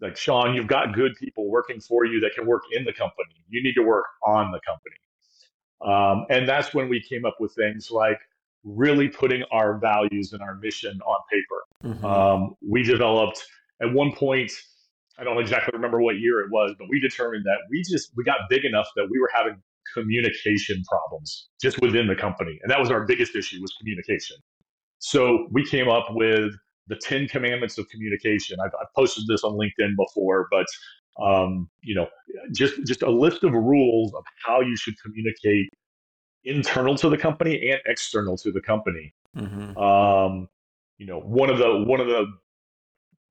like 0.00 0.16
Sean, 0.16 0.54
you've 0.54 0.68
got 0.68 0.94
good 0.94 1.14
people 1.16 1.50
working 1.50 1.80
for 1.80 2.04
you 2.04 2.20
that 2.20 2.32
can 2.34 2.46
work 2.46 2.62
in 2.72 2.84
the 2.84 2.92
company. 2.92 3.34
You 3.48 3.62
need 3.62 3.74
to 3.74 3.82
work 3.82 4.06
on 4.26 4.52
the 4.52 4.60
company. 4.66 4.96
Um, 5.82 6.26
and 6.30 6.48
that's 6.48 6.74
when 6.74 6.88
we 6.88 7.00
came 7.00 7.24
up 7.24 7.36
with 7.40 7.54
things 7.54 7.90
like 7.90 8.18
really 8.64 9.08
putting 9.08 9.42
our 9.50 9.78
values 9.78 10.32
and 10.32 10.42
our 10.42 10.54
mission 10.56 11.00
on 11.06 11.16
paper. 11.30 11.94
Mm-hmm. 11.94 12.04
Um, 12.04 12.54
we 12.66 12.82
developed 12.82 13.42
at 13.82 13.92
one 13.92 14.12
point. 14.12 14.52
I 15.20 15.24
don't 15.24 15.38
exactly 15.38 15.72
remember 15.74 16.00
what 16.00 16.18
year 16.18 16.40
it 16.40 16.50
was, 16.50 16.74
but 16.78 16.88
we 16.88 16.98
determined 16.98 17.44
that 17.44 17.58
we 17.70 17.82
just 17.82 18.12
we 18.16 18.24
got 18.24 18.38
big 18.48 18.64
enough 18.64 18.88
that 18.96 19.08
we 19.10 19.20
were 19.20 19.30
having 19.34 19.60
communication 19.94 20.82
problems 20.88 21.48
just 21.60 21.80
within 21.80 22.06
the 22.06 22.14
company. 22.14 22.58
And 22.62 22.70
that 22.70 22.80
was 22.80 22.90
our 22.90 23.04
biggest 23.04 23.36
issue 23.36 23.60
was 23.60 23.72
communication. 23.78 24.36
So 24.98 25.48
we 25.50 25.64
came 25.64 25.88
up 25.88 26.06
with 26.10 26.54
the 26.86 26.96
10 26.96 27.28
commandments 27.28 27.78
of 27.78 27.88
communication. 27.88 28.58
I've, 28.64 28.72
I've 28.80 28.92
posted 28.96 29.24
this 29.28 29.44
on 29.44 29.52
LinkedIn 29.52 29.94
before, 29.96 30.48
but 30.50 30.66
um, 31.22 31.68
you 31.82 31.94
know, 31.94 32.06
just 32.54 32.74
just 32.86 33.02
a 33.02 33.10
list 33.10 33.44
of 33.44 33.52
rules 33.52 34.14
of 34.14 34.24
how 34.44 34.60
you 34.60 34.76
should 34.76 34.94
communicate 35.02 35.68
internal 36.44 36.96
to 36.96 37.10
the 37.10 37.18
company 37.18 37.70
and 37.70 37.80
external 37.84 38.38
to 38.38 38.50
the 38.50 38.60
company. 38.62 39.12
Mm-hmm. 39.36 39.76
Um, 39.76 40.48
you 40.96 41.06
know, 41.06 41.20
one 41.20 41.50
of 41.50 41.58
the 41.58 41.84
one 41.86 42.00
of 42.00 42.06
the 42.06 42.26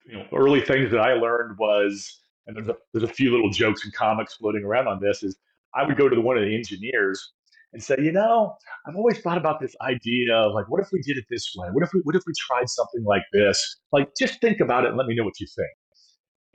you 0.10 0.17
know 0.17 0.26
early 0.36 0.62
things 0.62 0.89
that 0.91 1.00
I 1.00 1.13
learned 1.13 1.58
was, 1.58 2.22
and 2.48 2.56
there's 2.56 2.67
a, 2.67 2.76
there's 2.93 3.10
a 3.10 3.13
few 3.13 3.32
little 3.32 3.50
jokes 3.50 3.84
and 3.84 3.93
comics 3.93 4.36
floating 4.36 4.63
around 4.63 4.88
on 4.88 5.00
this, 5.02 5.24
is 5.24 5.38
I 5.76 5.86
would 5.86 5.98
go 5.98 6.10
to 6.10 6.15
the, 6.15 6.22
one 6.22 6.38
of 6.38 6.43
the 6.43 6.56
engineers 6.56 7.34
and 7.74 7.84
say, 7.84 7.95
you 8.00 8.12
know, 8.12 8.56
I've 8.88 8.95
always 8.95 9.19
thought 9.19 9.38
about 9.38 9.60
this 9.60 9.76
idea 9.82 10.34
of 10.36 10.54
like, 10.54 10.67
what 10.69 10.82
if 10.82 10.89
we 10.91 11.02
did 11.02 11.17
it 11.17 11.26
this 11.30 11.54
way? 11.56 11.67
What 11.72 11.84
if 11.84 11.93
we, 11.93 12.02
what 12.04 12.15
if 12.15 12.24
we 12.26 12.34
tried 12.39 12.67
something 12.67 13.04
like 13.04 13.22
this? 13.32 13.78
Like, 13.91 14.10
just 14.17 14.41
think 14.41 14.60
about 14.60 14.86
it 14.86 14.89
and 14.89 14.98
let 14.98 15.06
me 15.06 15.15
know 15.15 15.24
what 15.24 15.39
you 15.39 15.45
think. 15.45 15.69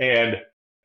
And 0.00 0.36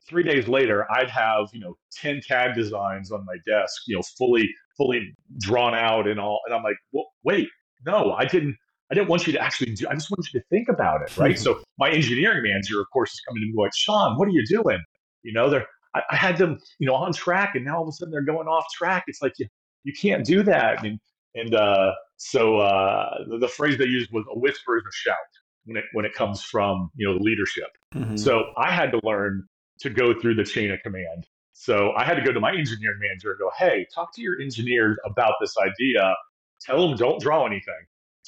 three 0.08 0.22
days 0.22 0.46
later, 0.46 0.86
I'd 0.92 1.10
have, 1.10 1.48
you 1.52 1.58
know, 1.58 1.76
10 1.96 2.20
CAD 2.28 2.54
designs 2.54 3.10
on 3.10 3.26
my 3.26 3.36
desk, 3.44 3.82
you 3.88 3.96
know, 3.96 4.02
fully, 4.16 4.48
fully 4.76 5.12
drawn 5.38 5.74
out 5.74 6.06
and 6.06 6.20
all. 6.20 6.40
And 6.46 6.54
I'm 6.54 6.62
like, 6.62 6.76
well, 6.92 7.06
wait, 7.24 7.48
no, 7.84 8.12
I 8.12 8.24
didn't, 8.24 8.56
I 8.90 8.94
didn't 8.94 9.08
want 9.08 9.26
you 9.26 9.32
to 9.34 9.40
actually 9.40 9.74
do, 9.74 9.86
I 9.88 9.94
just 9.94 10.10
want 10.10 10.26
you 10.32 10.40
to 10.40 10.46
think 10.48 10.68
about 10.68 11.02
it. 11.02 11.16
Right. 11.16 11.38
so 11.38 11.62
my 11.78 11.90
engineering 11.90 12.42
manager, 12.42 12.80
of 12.80 12.86
course, 12.92 13.12
is 13.12 13.20
coming 13.26 13.42
to 13.42 13.46
me 13.46 13.54
like, 13.56 13.72
Sean, 13.74 14.18
what 14.18 14.26
are 14.26 14.32
you 14.32 14.44
doing? 14.46 14.80
You 15.22 15.32
know, 15.32 15.48
they're, 15.48 15.66
I, 15.94 16.02
I, 16.10 16.16
had 16.16 16.38
them, 16.38 16.58
you 16.78 16.86
know, 16.86 16.94
on 16.94 17.12
track, 17.12 17.52
and 17.54 17.64
now 17.64 17.76
all 17.76 17.82
of 17.82 17.88
a 17.88 17.92
sudden 17.92 18.10
they're 18.10 18.22
going 18.22 18.48
off 18.48 18.64
track. 18.72 19.04
It's 19.06 19.22
like 19.22 19.32
you, 19.38 19.46
you 19.84 19.92
can't 19.92 20.24
do 20.24 20.42
that. 20.42 20.84
And 20.84 20.98
and 21.34 21.54
uh, 21.54 21.92
so 22.16 22.58
uh, 22.58 23.24
the, 23.28 23.38
the, 23.38 23.48
phrase 23.48 23.78
they 23.78 23.86
used 23.86 24.10
was 24.12 24.24
a 24.30 24.38
whisper 24.38 24.78
is 24.78 24.84
a 24.84 24.92
shout 24.92 25.16
when 25.64 25.76
it 25.76 25.84
when 25.92 26.04
it 26.04 26.14
comes 26.14 26.42
from 26.42 26.90
you 26.96 27.08
know 27.08 27.16
leadership. 27.16 27.68
Mm-hmm. 27.94 28.16
So 28.16 28.52
I 28.56 28.70
had 28.70 28.90
to 28.92 29.00
learn 29.04 29.44
to 29.80 29.90
go 29.90 30.18
through 30.18 30.34
the 30.34 30.44
chain 30.44 30.70
of 30.70 30.80
command. 30.82 31.26
So 31.52 31.92
I 31.92 32.04
had 32.04 32.14
to 32.14 32.22
go 32.22 32.32
to 32.32 32.40
my 32.40 32.52
engineering 32.52 32.98
manager 33.00 33.30
and 33.30 33.38
go, 33.38 33.50
hey, 33.58 33.86
talk 33.94 34.14
to 34.14 34.22
your 34.22 34.40
engineers 34.40 34.96
about 35.04 35.34
this 35.40 35.54
idea. 35.58 36.14
Tell 36.60 36.88
them 36.88 36.96
don't 36.96 37.20
draw 37.20 37.46
anything. 37.46 37.74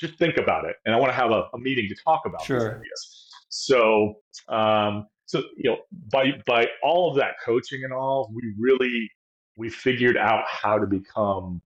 Just 0.03 0.19
think 0.19 0.37
about 0.37 0.67
it. 0.67 0.77
And 0.85 0.95
I 0.95 0.99
want 0.99 1.11
to 1.11 1.17
have 1.17 1.31
a, 1.31 1.45
a 1.55 1.59
meeting 1.59 1.89
to 1.89 1.95
talk 2.05 2.23
about 2.27 2.45
sure. 2.45 2.59
these 2.59 2.69
ideas. 2.69 3.29
So 3.49 4.15
um, 4.49 5.07
so 5.33 5.43
you 5.57 5.71
know 5.71 5.79
by 6.13 6.33
by 6.47 6.67
all 6.83 7.11
of 7.11 7.17
that 7.17 7.35
coaching 7.45 7.85
and 7.85 7.93
all 7.93 8.31
we 8.35 8.55
really 8.59 9.11
we 9.57 9.69
figured 9.71 10.17
out 10.17 10.45
how 10.47 10.79
to 10.79 10.87
become 10.87 11.61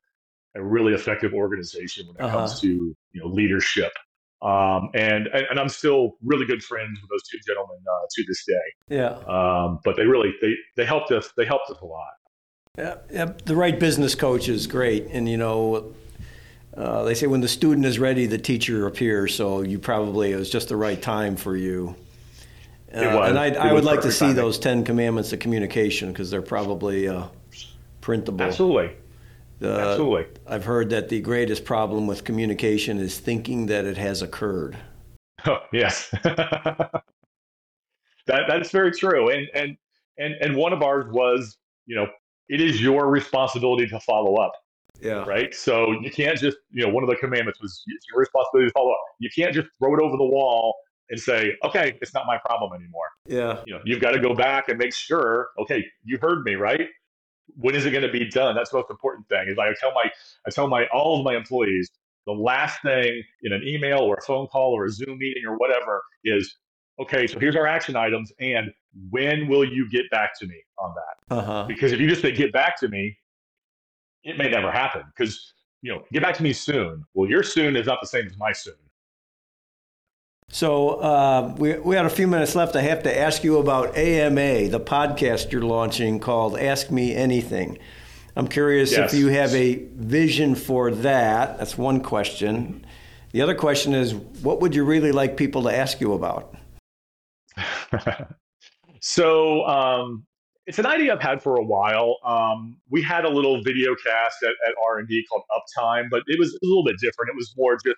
a 0.55 0.63
really 0.63 0.95
effective 0.95 1.35
organization 1.35 2.07
when 2.07 2.17
it 2.17 2.23
uh-huh. 2.23 2.39
comes 2.39 2.61
to 2.61 2.69
you 2.69 3.21
know 3.21 3.27
leadership 3.27 3.93
um, 4.43 4.91
and, 4.95 5.27
and 5.29 5.59
i'm 5.59 5.69
still 5.69 6.17
really 6.23 6.47
good 6.47 6.63
friends 6.63 6.99
with 7.01 7.11
those 7.11 7.23
two 7.29 7.39
gentlemen 7.47 7.77
uh, 7.91 8.07
to 8.15 8.25
this 8.29 8.45
day 8.47 8.97
yeah 8.97 9.11
um, 9.27 9.81
but 9.85 9.97
they 9.97 10.07
really 10.07 10.33
they 10.41 10.55
they 10.77 10.85
helped 10.85 11.11
us 11.11 11.33
they 11.37 11.45
helped 11.45 11.69
us 11.71 11.79
a 11.83 11.87
lot 11.87 12.13
yeah, 12.79 12.97
yeah 13.11 13.33
the 13.47 13.57
right 13.57 13.81
business 13.81 14.15
coach 14.15 14.49
is 14.49 14.67
great 14.67 15.07
and 15.11 15.29
you 15.29 15.37
know 15.37 15.93
uh, 16.77 17.05
they 17.05 17.15
say 17.15 17.27
when 17.27 17.41
the 17.41 17.49
student 17.49 17.87
is 17.87 17.99
ready, 17.99 18.27
the 18.27 18.39
teacher 18.39 18.87
appears. 18.87 19.35
So 19.35 19.63
you 19.63 19.79
probably 19.79 20.33
it 20.33 20.37
was 20.37 20.51
just 20.51 20.69
the 20.69 20.77
right 20.77 21.01
time 21.01 21.37
for 21.37 21.57
you 21.57 21.97
uh, 22.97 23.23
and 23.23 23.39
I, 23.39 23.51
I 23.51 23.73
would 23.73 23.85
like 23.85 24.01
to 24.03 24.13
see 24.13 24.27
timing. 24.27 24.37
those 24.37 24.59
Ten 24.59 24.85
Commandments 24.85 25.33
of 25.33 25.39
communication 25.39 26.13
because 26.13 26.31
they're 26.31 26.41
probably 26.41 27.09
uh, 27.09 27.27
printable. 28.01 28.43
Absolutely. 28.45 28.97
Absolutely. 29.61 30.27
I've 30.47 30.65
heard 30.65 30.91
that 30.91 31.09
the 31.09 31.21
greatest 31.21 31.65
problem 31.65 32.07
with 32.07 32.25
communication 32.25 32.99
is 32.99 33.19
thinking 33.19 33.67
that 33.67 33.85
it 33.85 33.97
has 33.97 34.23
occurred. 34.23 34.77
Oh, 35.49 35.59
yes. 35.73 36.09
that 36.25 37.03
that's 38.27 38.71
very 38.73 38.91
true. 38.91 39.29
And 39.29 39.47
and 39.55 39.77
and 40.19 40.35
and 40.41 40.57
one 40.57 40.73
of 40.73 40.83
ours 40.83 41.13
was, 41.13 41.57
you 41.85 41.95
know, 41.95 42.09
it 42.49 42.61
is 42.61 42.81
your 42.81 43.09
responsibility 43.09 43.87
to 43.87 44.01
follow 44.01 44.37
up. 44.37 44.53
Yeah. 45.01 45.25
Right. 45.25 45.55
So 45.55 45.93
you 46.01 46.11
can't 46.11 46.39
just, 46.39 46.57
you 46.71 46.87
know, 46.87 46.93
one 46.93 47.03
of 47.05 47.11
the 47.11 47.17
commandments 47.17 47.61
was 47.61 47.83
it's 47.87 48.07
your 48.11 48.21
responsibility 48.21 48.69
to 48.69 48.73
follow 48.73 48.91
up. 48.91 48.99
You 49.19 49.31
can't 49.35 49.55
just 49.55 49.69
throw 49.79 49.95
it 49.95 50.01
over 50.01 50.17
the 50.17 50.25
wall 50.25 50.75
and 51.11 51.21
say, 51.21 51.57
okay, 51.65 51.97
it's 52.01 52.15
not 52.15 52.27
my 52.27 52.39
problem 52.39 52.73
anymore. 52.73 53.07
Yeah. 53.27 53.63
You 53.67 53.75
know, 53.75 53.81
you've 53.85 54.01
got 54.01 54.13
to 54.13 54.21
go 54.21 54.35
back 54.35 54.69
and 54.69 54.79
make 54.79 54.95
sure, 54.95 55.49
okay, 55.61 55.85
you 56.05 56.19
heard 56.21 56.45
me, 56.45 56.55
right? 56.55 56.89
When 57.57 57.75
is 57.75 57.87
it 57.87 57.91
going 57.91 58.03
to 58.03 58.11
be 58.11 58.29
done? 58.29 58.57
That's 58.57 58.71
the 58.71 58.79
most 58.79 58.91
important 58.91 59.29
thing. 59.29 59.47
Is 59.49 59.57
like 59.57 59.69
I 59.69 59.75
tell 59.81 59.93
my 59.93 60.11
I 60.47 60.51
tell 60.51 60.67
my 60.67 60.87
all 60.93 61.21
of 61.21 61.25
my 61.25 61.37
employees 61.37 61.91
the 62.27 62.33
last 62.33 62.83
thing 62.83 63.23
in 63.43 63.53
an 63.53 63.63
email 63.65 64.01
or 64.01 64.17
a 64.17 64.23
phone 64.23 64.49
call 64.49 64.73
or 64.73 64.85
a 64.87 64.91
Zoom 64.91 65.19
meeting 65.19 65.45
or 65.47 65.57
whatever 65.57 66.03
is, 66.25 66.57
okay, 67.01 67.27
so 67.27 67.39
here's 67.39 67.55
our 67.55 67.69
action 67.69 67.95
items, 67.95 68.33
and 68.41 68.73
when 69.11 69.47
will 69.47 69.65
you 69.65 69.89
get 69.89 70.11
back 70.11 70.37
to 70.41 70.47
me 70.47 70.61
on 70.79 70.93
that? 70.97 71.37
Uh-huh. 71.37 71.65
Because 71.69 71.93
if 71.93 72.01
you 72.01 72.09
just 72.09 72.23
say 72.23 72.33
get 72.33 72.53
back 72.53 72.79
to 72.81 72.89
me, 72.89 73.17
it 74.27 74.37
may 74.37 74.51
never 74.51 74.71
happen. 74.71 75.03
Because 75.17 75.53
you 75.83 75.93
know, 75.93 76.03
get 76.13 76.23
back 76.23 76.37
to 76.37 76.43
me 76.43 76.53
soon. 76.53 77.05
Well, 77.15 77.31
your 77.31 77.43
soon 77.43 77.77
is 77.77 77.87
not 77.87 78.01
the 78.01 78.07
same 78.07 78.27
as 78.27 78.37
my 78.37 78.53
soon. 78.53 78.75
So 80.49 81.01
uh, 81.01 81.55
we, 81.59 81.79
we 81.79 81.97
had 81.97 82.07
a 82.07 82.11
few 82.11 82.27
minutes 82.27 82.55
left. 82.55 82.77
I 82.77 82.83
have 82.83 83.03
to 83.05 83.19
ask 83.19 83.43
you 83.43 83.59
about 83.59 83.97
AMA, 83.97 84.69
the 84.69 84.81
podcast 84.81 85.53
you're 85.53 85.63
launching 85.63 86.21
called 86.21 86.59
Ask 86.59 86.91
Me 86.91 87.15
Anything. 87.15 87.79
I'm 88.37 88.49
curious 88.49 88.93
yes. 88.93 89.13
if 89.13 89.19
you 89.19 89.29
have 89.29 89.55
a 89.55 89.87
vision 89.95 90.55
for 90.55 90.91
that. 90.91 91.59
That's 91.59 91.79
one 91.79 92.01
question. 92.01 92.85
The 93.33 93.43
other 93.43 93.55
question 93.55 93.95
is, 93.95 94.15
what 94.15 94.61
would 94.61 94.75
you 94.75 94.85
really 94.85 95.13
like 95.13 95.37
people 95.37 95.65
to 95.65 95.75
ask 95.75 96.01
you 96.01 96.13
about? 96.13 96.55
so 99.01 99.67
um, 99.67 100.27
it's 100.67 100.79
an 100.79 100.87
idea 100.87 101.13
I've 101.13 101.23
had 101.23 101.43
for 101.43 101.57
a 101.57 101.63
while. 101.63 102.19
Um, 102.25 102.77
we 102.91 103.01
had 103.01 103.25
a 103.25 103.29
little 103.29 103.63
video 103.63 103.95
cast 103.95 104.43
at, 104.43 104.51
at 104.67 104.75
R&D 104.85 105.25
called 105.29 105.43
Uptime, 105.53 106.09
but 106.11 106.23
it 106.27 106.39
was 106.39 106.55
a 106.55 106.67
little 106.67 106.85
bit 106.85 106.97
different. 107.01 107.31
It 107.31 107.37
was 107.37 107.55
more 107.57 107.75
just 107.75 107.97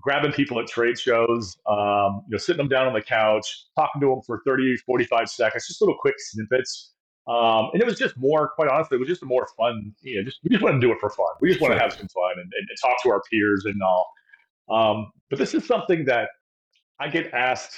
grabbing 0.00 0.32
people 0.32 0.58
at 0.58 0.66
trade 0.66 0.98
shows, 0.98 1.56
um, 1.68 2.22
you 2.26 2.32
know, 2.32 2.38
sitting 2.38 2.58
them 2.58 2.68
down 2.68 2.86
on 2.86 2.94
the 2.94 3.02
couch, 3.02 3.64
talking 3.76 4.00
to 4.00 4.08
them 4.08 4.20
for 4.26 4.40
30, 4.46 4.76
45 4.78 5.28
seconds, 5.28 5.66
just 5.66 5.80
little 5.80 5.96
quick 6.00 6.14
snippets. 6.18 6.92
Um, 7.28 7.70
and 7.72 7.82
it 7.82 7.86
was 7.86 7.98
just 7.98 8.16
more, 8.16 8.50
quite 8.54 8.68
honestly, 8.68 8.96
it 8.96 9.00
was 9.00 9.08
just 9.08 9.22
a 9.22 9.26
more 9.26 9.48
fun, 9.56 9.92
you 10.00 10.16
know, 10.16 10.24
just, 10.24 10.38
we 10.44 10.50
just 10.50 10.62
want 10.62 10.80
to 10.80 10.80
do 10.80 10.92
it 10.92 10.98
for 11.00 11.10
fun. 11.10 11.26
We 11.40 11.48
just 11.48 11.60
want 11.60 11.74
to 11.74 11.78
have 11.78 11.92
some 11.92 12.08
fun 12.08 12.32
and, 12.34 12.42
and, 12.42 12.68
and, 12.68 12.78
talk 12.80 13.02
to 13.02 13.10
our 13.10 13.20
peers 13.30 13.64
and 13.64 13.74
all. 13.82 14.06
Um, 14.68 15.10
but 15.28 15.38
this 15.38 15.52
is 15.52 15.66
something 15.66 16.04
that 16.04 16.28
I 17.00 17.08
get 17.08 17.32
asked 17.34 17.74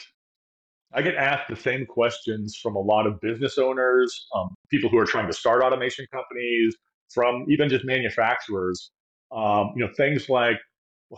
I 0.95 1.03
get 1.03 1.17
asked 1.17 1.49
the 1.49 1.57
same 1.57 1.85
questions 1.85 2.57
from 2.63 2.77
a 2.77 2.81
lot 2.81 3.07
of 3.07 3.21
business 3.21 3.59
owners, 3.59 4.27
um, 4.35 4.55
people 4.71 4.89
who 4.89 4.99
are 4.99 5.05
trying 5.05 5.27
to 5.27 5.33
start 5.33 5.63
automation 5.63 6.07
companies, 6.11 6.75
from 7.11 7.45
even 7.49 7.69
just 7.69 7.85
manufacturers. 7.85 8.91
Um, 9.31 9.73
you 9.77 9.85
know, 9.85 9.93
things 9.97 10.29
like 10.29 10.57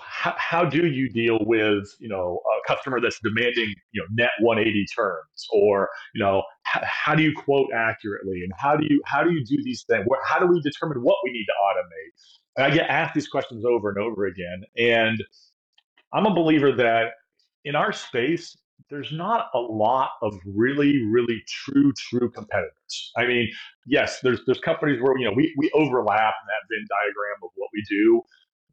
how, 0.00 0.34
how, 0.36 0.64
do 0.64 0.86
you 0.86 1.08
deal 1.08 1.38
with 1.42 1.84
you 1.98 2.08
know 2.08 2.40
a 2.46 2.68
customer 2.68 3.00
that's 3.00 3.20
demanding 3.20 3.72
you 3.92 4.00
know 4.00 4.06
net 4.12 4.30
180 4.40 4.86
terms, 4.94 5.46
or 5.52 5.88
you 6.14 6.22
know 6.22 6.42
how, 6.62 6.80
how 6.84 7.14
do 7.14 7.22
you 7.22 7.32
quote 7.36 7.68
accurately, 7.72 8.42
and 8.42 8.52
how 8.56 8.76
do 8.76 8.86
you 8.88 9.00
how 9.04 9.22
do 9.22 9.32
you 9.32 9.44
do 9.44 9.62
these 9.62 9.84
things? 9.88 10.04
Where, 10.06 10.20
how 10.24 10.38
do 10.38 10.46
we 10.46 10.60
determine 10.60 11.02
what 11.02 11.16
we 11.24 11.32
need 11.32 11.46
to 11.46 11.52
automate? 11.62 12.36
And 12.56 12.66
I 12.66 12.74
get 12.74 12.90
asked 12.90 13.14
these 13.14 13.28
questions 13.28 13.64
over 13.64 13.88
and 13.88 13.98
over 13.98 14.26
again, 14.26 14.62
and 14.76 15.22
I'm 16.12 16.26
a 16.26 16.34
believer 16.34 16.72
that 16.72 17.12
in 17.64 17.76
our 17.76 17.92
space, 17.92 18.56
there's 18.88 19.12
not 19.12 19.50
a 19.54 19.58
lot 19.58 20.10
of 20.22 20.34
really, 20.46 21.04
really 21.06 21.42
true, 21.46 21.92
true 21.92 22.30
competitors. 22.30 23.12
I 23.16 23.26
mean, 23.26 23.50
yes, 23.86 24.20
there's 24.22 24.40
there's 24.46 24.60
companies 24.60 25.00
where 25.02 25.16
you 25.18 25.26
know 25.26 25.32
we 25.34 25.54
we 25.58 25.70
overlap 25.74 26.34
in 26.42 26.46
that 26.46 26.68
Venn 26.70 26.86
diagram 26.88 27.42
of 27.42 27.50
what 27.56 27.68
we 27.72 27.84
do, 27.88 28.22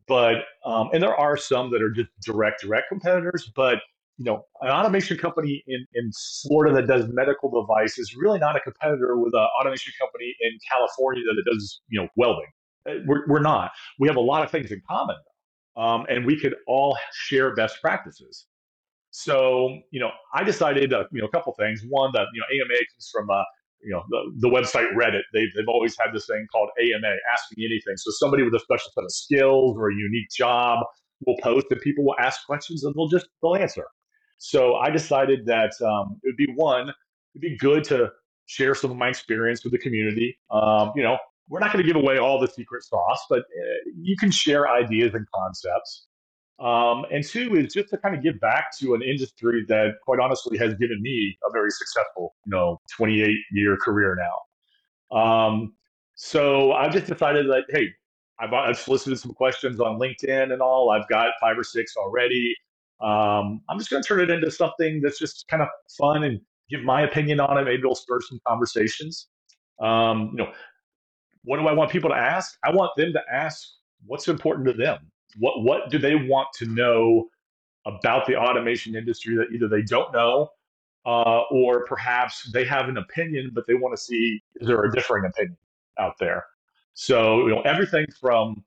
but 0.08 0.46
um, 0.70 0.90
and 0.94 1.02
there 1.04 1.16
are 1.16 1.38
some 1.38 1.72
that 1.72 1.82
are 1.82 1.92
just 1.92 2.10
direct 2.24 2.62
direct 2.62 2.90
competitors, 2.90 3.52
but 3.56 3.80
you 4.18 4.26
know, 4.26 4.44
an 4.62 4.70
automation 4.70 5.18
company 5.18 5.64
in, 5.68 5.86
in 5.94 6.12
Florida 6.42 6.76
that 6.76 6.88
does 6.88 7.08
medical 7.14 7.50
device 7.62 8.00
is 8.00 8.16
really 8.16 8.40
not 8.40 8.56
a 8.56 8.60
competitor 8.60 9.16
with 9.18 9.34
an 9.34 9.48
automation 9.60 9.94
company 10.00 10.36
in 10.42 10.58
California 10.70 11.24
that 11.24 11.52
does, 11.52 11.82
you 11.88 12.02
know, 12.02 12.08
welding. 12.16 12.48
Uh, 12.90 12.96
we're, 13.06 13.28
we're 13.28 13.42
not. 13.42 13.72
We 14.00 14.08
have 14.08 14.18
a 14.18 14.22
lot 14.22 14.44
of 14.44 14.50
things 14.50 14.72
in 14.72 14.82
common, 14.90 15.18
um, 15.76 16.06
and 16.10 16.26
we 16.26 16.40
could 16.40 16.56
all 16.68 16.98
share 17.14 17.54
best 17.54 17.80
practices. 17.80 18.48
So, 19.18 19.80
you 19.90 20.00
know, 20.00 20.12
I 20.36 20.44
decided, 20.44 20.94
uh, 20.94 21.06
you 21.12 21.22
know, 21.22 21.28
a 21.28 21.32
couple 21.32 21.52
things. 21.58 21.82
One, 21.90 22.12
that, 22.14 22.28
you 22.36 22.40
know, 22.40 22.46
AMA 22.54 22.78
comes 22.94 23.10
from, 23.12 23.28
uh, 23.32 23.42
you 23.82 23.92
know, 23.92 24.04
the, 24.10 24.48
the 24.48 24.48
website 24.48 24.94
Reddit. 24.94 25.24
They've, 25.34 25.50
they've 25.56 25.68
always 25.68 25.96
had 26.00 26.14
this 26.14 26.28
thing 26.28 26.46
called 26.52 26.70
AMA, 26.80 27.16
Ask 27.34 27.46
Me 27.58 27.66
Anything. 27.66 27.98
So 27.98 28.12
somebody 28.12 28.44
with 28.44 28.54
a 28.54 28.60
special 28.60 28.92
set 28.94 29.04
of 29.04 29.12
skills 29.12 29.76
or 29.76 29.90
a 29.90 29.96
unique 29.96 30.30
job 30.30 30.86
will 31.26 31.36
post 31.42 31.66
and 31.72 31.82
people 31.82 32.06
will 32.06 32.16
ask 32.20 32.46
questions 32.46 32.84
and 32.84 32.94
they'll 32.94 33.08
just, 33.08 33.28
they'll 33.42 33.56
answer. 33.56 33.86
So 34.38 34.76
I 34.76 34.92
decided 34.92 35.48
that 35.48 35.72
um, 35.82 36.20
it 36.22 36.28
would 36.28 36.38
be 36.38 36.54
one, 36.56 36.94
it'd 37.34 37.42
be 37.42 37.58
good 37.58 37.84
to 37.86 38.12
share 38.46 38.76
some 38.76 38.92
of 38.92 38.98
my 38.98 39.10
experience 39.10 39.64
with 39.64 39.74
the 39.74 39.80
community. 39.80 40.38
Um, 40.52 40.92
you 40.96 41.02
know, 41.02 41.18
we're 41.50 41.60
not 41.60 41.74
going 41.74 41.84
to 41.84 41.92
give 41.92 42.00
away 42.00 42.20
all 42.20 42.40
the 42.40 42.48
secret 42.48 42.84
sauce, 42.84 43.26
but 43.32 43.40
uh, 43.40 43.90
you 44.00 44.16
can 44.16 44.30
share 44.30 44.70
ideas 44.70 45.16
and 45.16 45.26
concepts. 45.34 46.07
Um, 46.60 47.06
and 47.12 47.24
two 47.24 47.56
is 47.56 47.74
just 47.74 47.90
to 47.90 47.98
kind 47.98 48.16
of 48.16 48.24
give 48.24 48.40
back 48.40 48.76
to 48.80 48.96
an 48.96 49.04
industry 49.04 49.64
that, 49.68 49.94
quite 50.04 50.20
honestly, 50.20 50.58
has 50.58 50.74
given 50.76 51.02
me 51.02 51.38
a 51.48 51.52
very 51.52 51.70
successful, 51.70 52.36
you 52.46 52.52
know, 52.52 52.82
28 52.96 53.36
year 53.52 53.78
career 53.78 54.18
now. 54.18 55.18
Um, 55.18 55.74
so 56.16 56.72
I've 56.74 56.92
just 56.92 57.06
decided 57.06 57.48
that, 57.48 57.66
hey, 57.70 57.90
I've, 58.40 58.54
I've, 58.54 58.78
solicited 58.78 59.20
some 59.20 59.34
questions 59.34 59.80
on 59.80 60.00
LinkedIn 60.00 60.52
and 60.52 60.62
all. 60.62 60.90
I've 60.90 61.08
got 61.10 61.30
five 61.40 61.58
or 61.58 61.64
six 61.64 61.96
already. 61.96 62.56
Um, 63.02 63.62
I'm 63.70 63.78
just 63.78 63.92
going 63.92 64.02
to 64.02 64.08
turn 64.08 64.20
it 64.22 64.32
into 64.32 64.50
something 64.50 65.00
that's 65.02 65.20
just 65.20 65.48
kind 65.48 65.62
of 65.62 65.70
fun 65.98 66.24
and 66.24 66.42
give 66.70 66.82
my 66.82 67.04
opinion 67.04 67.40
on 67.40 67.58
it. 67.58 67.66
Maybe 67.66 67.80
it'll 67.80 67.96
spur 67.96 68.20
some 68.22 68.40
conversations. 68.48 69.28
Um, 69.80 70.32
you 70.32 70.44
know, 70.44 70.52
what 71.44 71.58
do 71.58 71.68
I 71.68 71.74
want 71.74 71.92
people 71.92 72.10
to 72.10 72.16
ask? 72.16 72.58
I 72.64 72.72
want 72.72 72.92
them 72.98 73.14
to 73.14 73.22
ask 73.32 73.62
what's 74.06 74.28
important 74.28 74.68
to 74.68 74.74
them 74.74 75.12
what 75.38 75.64
what 75.64 75.90
do 75.90 75.98
they 75.98 76.16
want 76.16 76.48
to 76.56 76.66
know 76.66 77.28
about 77.86 78.26
the 78.26 78.36
automation 78.36 78.96
industry 78.96 79.36
that 79.36 79.48
either 79.54 79.68
they 79.68 79.82
don't 79.82 80.12
know 80.14 80.50
uh, 81.06 81.42
or 81.52 81.86
perhaps 81.86 82.52
they 82.52 82.66
have 82.66 82.90
an 82.90 82.98
opinion 82.98 83.52
but 83.54 83.66
they 83.68 83.74
want 83.74 83.96
to 83.96 84.02
see 84.02 84.42
is 84.56 84.68
there 84.68 84.84
a 84.84 84.92
differing 84.92 85.26
opinion 85.26 85.58
out 86.00 86.14
there? 86.20 86.46
So 86.94 87.48
you 87.48 87.56
know 87.56 87.62
everything 87.62 88.06
from 88.20 88.64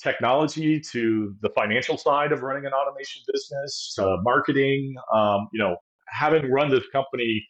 technology 0.00 0.80
to 0.80 1.34
the 1.42 1.50
financial 1.50 1.96
side 1.96 2.32
of 2.32 2.42
running 2.42 2.66
an 2.66 2.72
automation 2.72 3.22
business 3.32 3.94
to 3.96 4.18
marketing 4.22 4.94
um, 5.12 5.48
you 5.52 5.58
know 5.58 5.76
having 6.08 6.50
run 6.50 6.70
this 6.70 6.84
company 6.92 7.46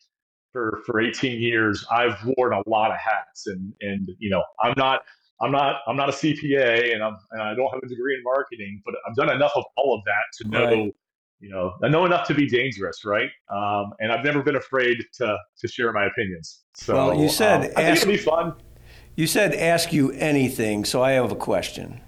for 0.52 0.80
for 0.86 1.00
18 1.00 1.40
years 1.40 1.84
i've 1.90 2.16
worn 2.36 2.52
a 2.52 2.68
lot 2.68 2.90
of 2.90 2.96
hats 2.98 3.46
and 3.46 3.72
and 3.80 4.10
you 4.18 4.30
know 4.30 4.42
i'm 4.62 4.74
not 4.76 5.02
I'm 5.40 5.52
not 5.52 5.76
I'm 5.86 5.96
not 5.96 6.08
a 6.08 6.12
CPA 6.12 6.94
and 6.94 7.02
I'm 7.02 7.16
and 7.32 7.42
I 7.42 7.54
don't 7.54 7.70
have 7.72 7.82
a 7.82 7.88
degree 7.88 8.14
in 8.14 8.22
marketing, 8.22 8.80
but 8.84 8.94
I've 9.06 9.14
done 9.14 9.30
enough 9.30 9.52
of 9.54 9.64
all 9.76 9.94
of 9.94 10.02
that 10.04 10.24
to 10.38 10.48
know, 10.48 10.64
right. 10.64 10.94
you 11.40 11.50
know, 11.50 11.74
I 11.82 11.88
know 11.88 12.06
enough 12.06 12.26
to 12.28 12.34
be 12.34 12.48
dangerous, 12.48 13.04
right? 13.04 13.30
Um, 13.50 13.92
and 13.98 14.10
I've 14.10 14.24
never 14.24 14.42
been 14.42 14.56
afraid 14.56 15.04
to 15.14 15.36
to 15.58 15.68
share 15.68 15.92
my 15.92 16.06
opinions. 16.06 16.64
So 16.74 16.94
well, 16.94 17.20
you 17.20 17.28
said 17.28 17.66
um, 17.76 17.84
ask, 17.84 18.02
it'll 18.02 18.12
be 18.12 18.18
fun. 18.18 18.54
You 19.14 19.26
said 19.26 19.54
ask 19.54 19.92
you 19.92 20.12
anything, 20.12 20.84
so 20.84 21.02
I 21.02 21.12
have 21.12 21.32
a 21.32 21.36
question. 21.36 22.00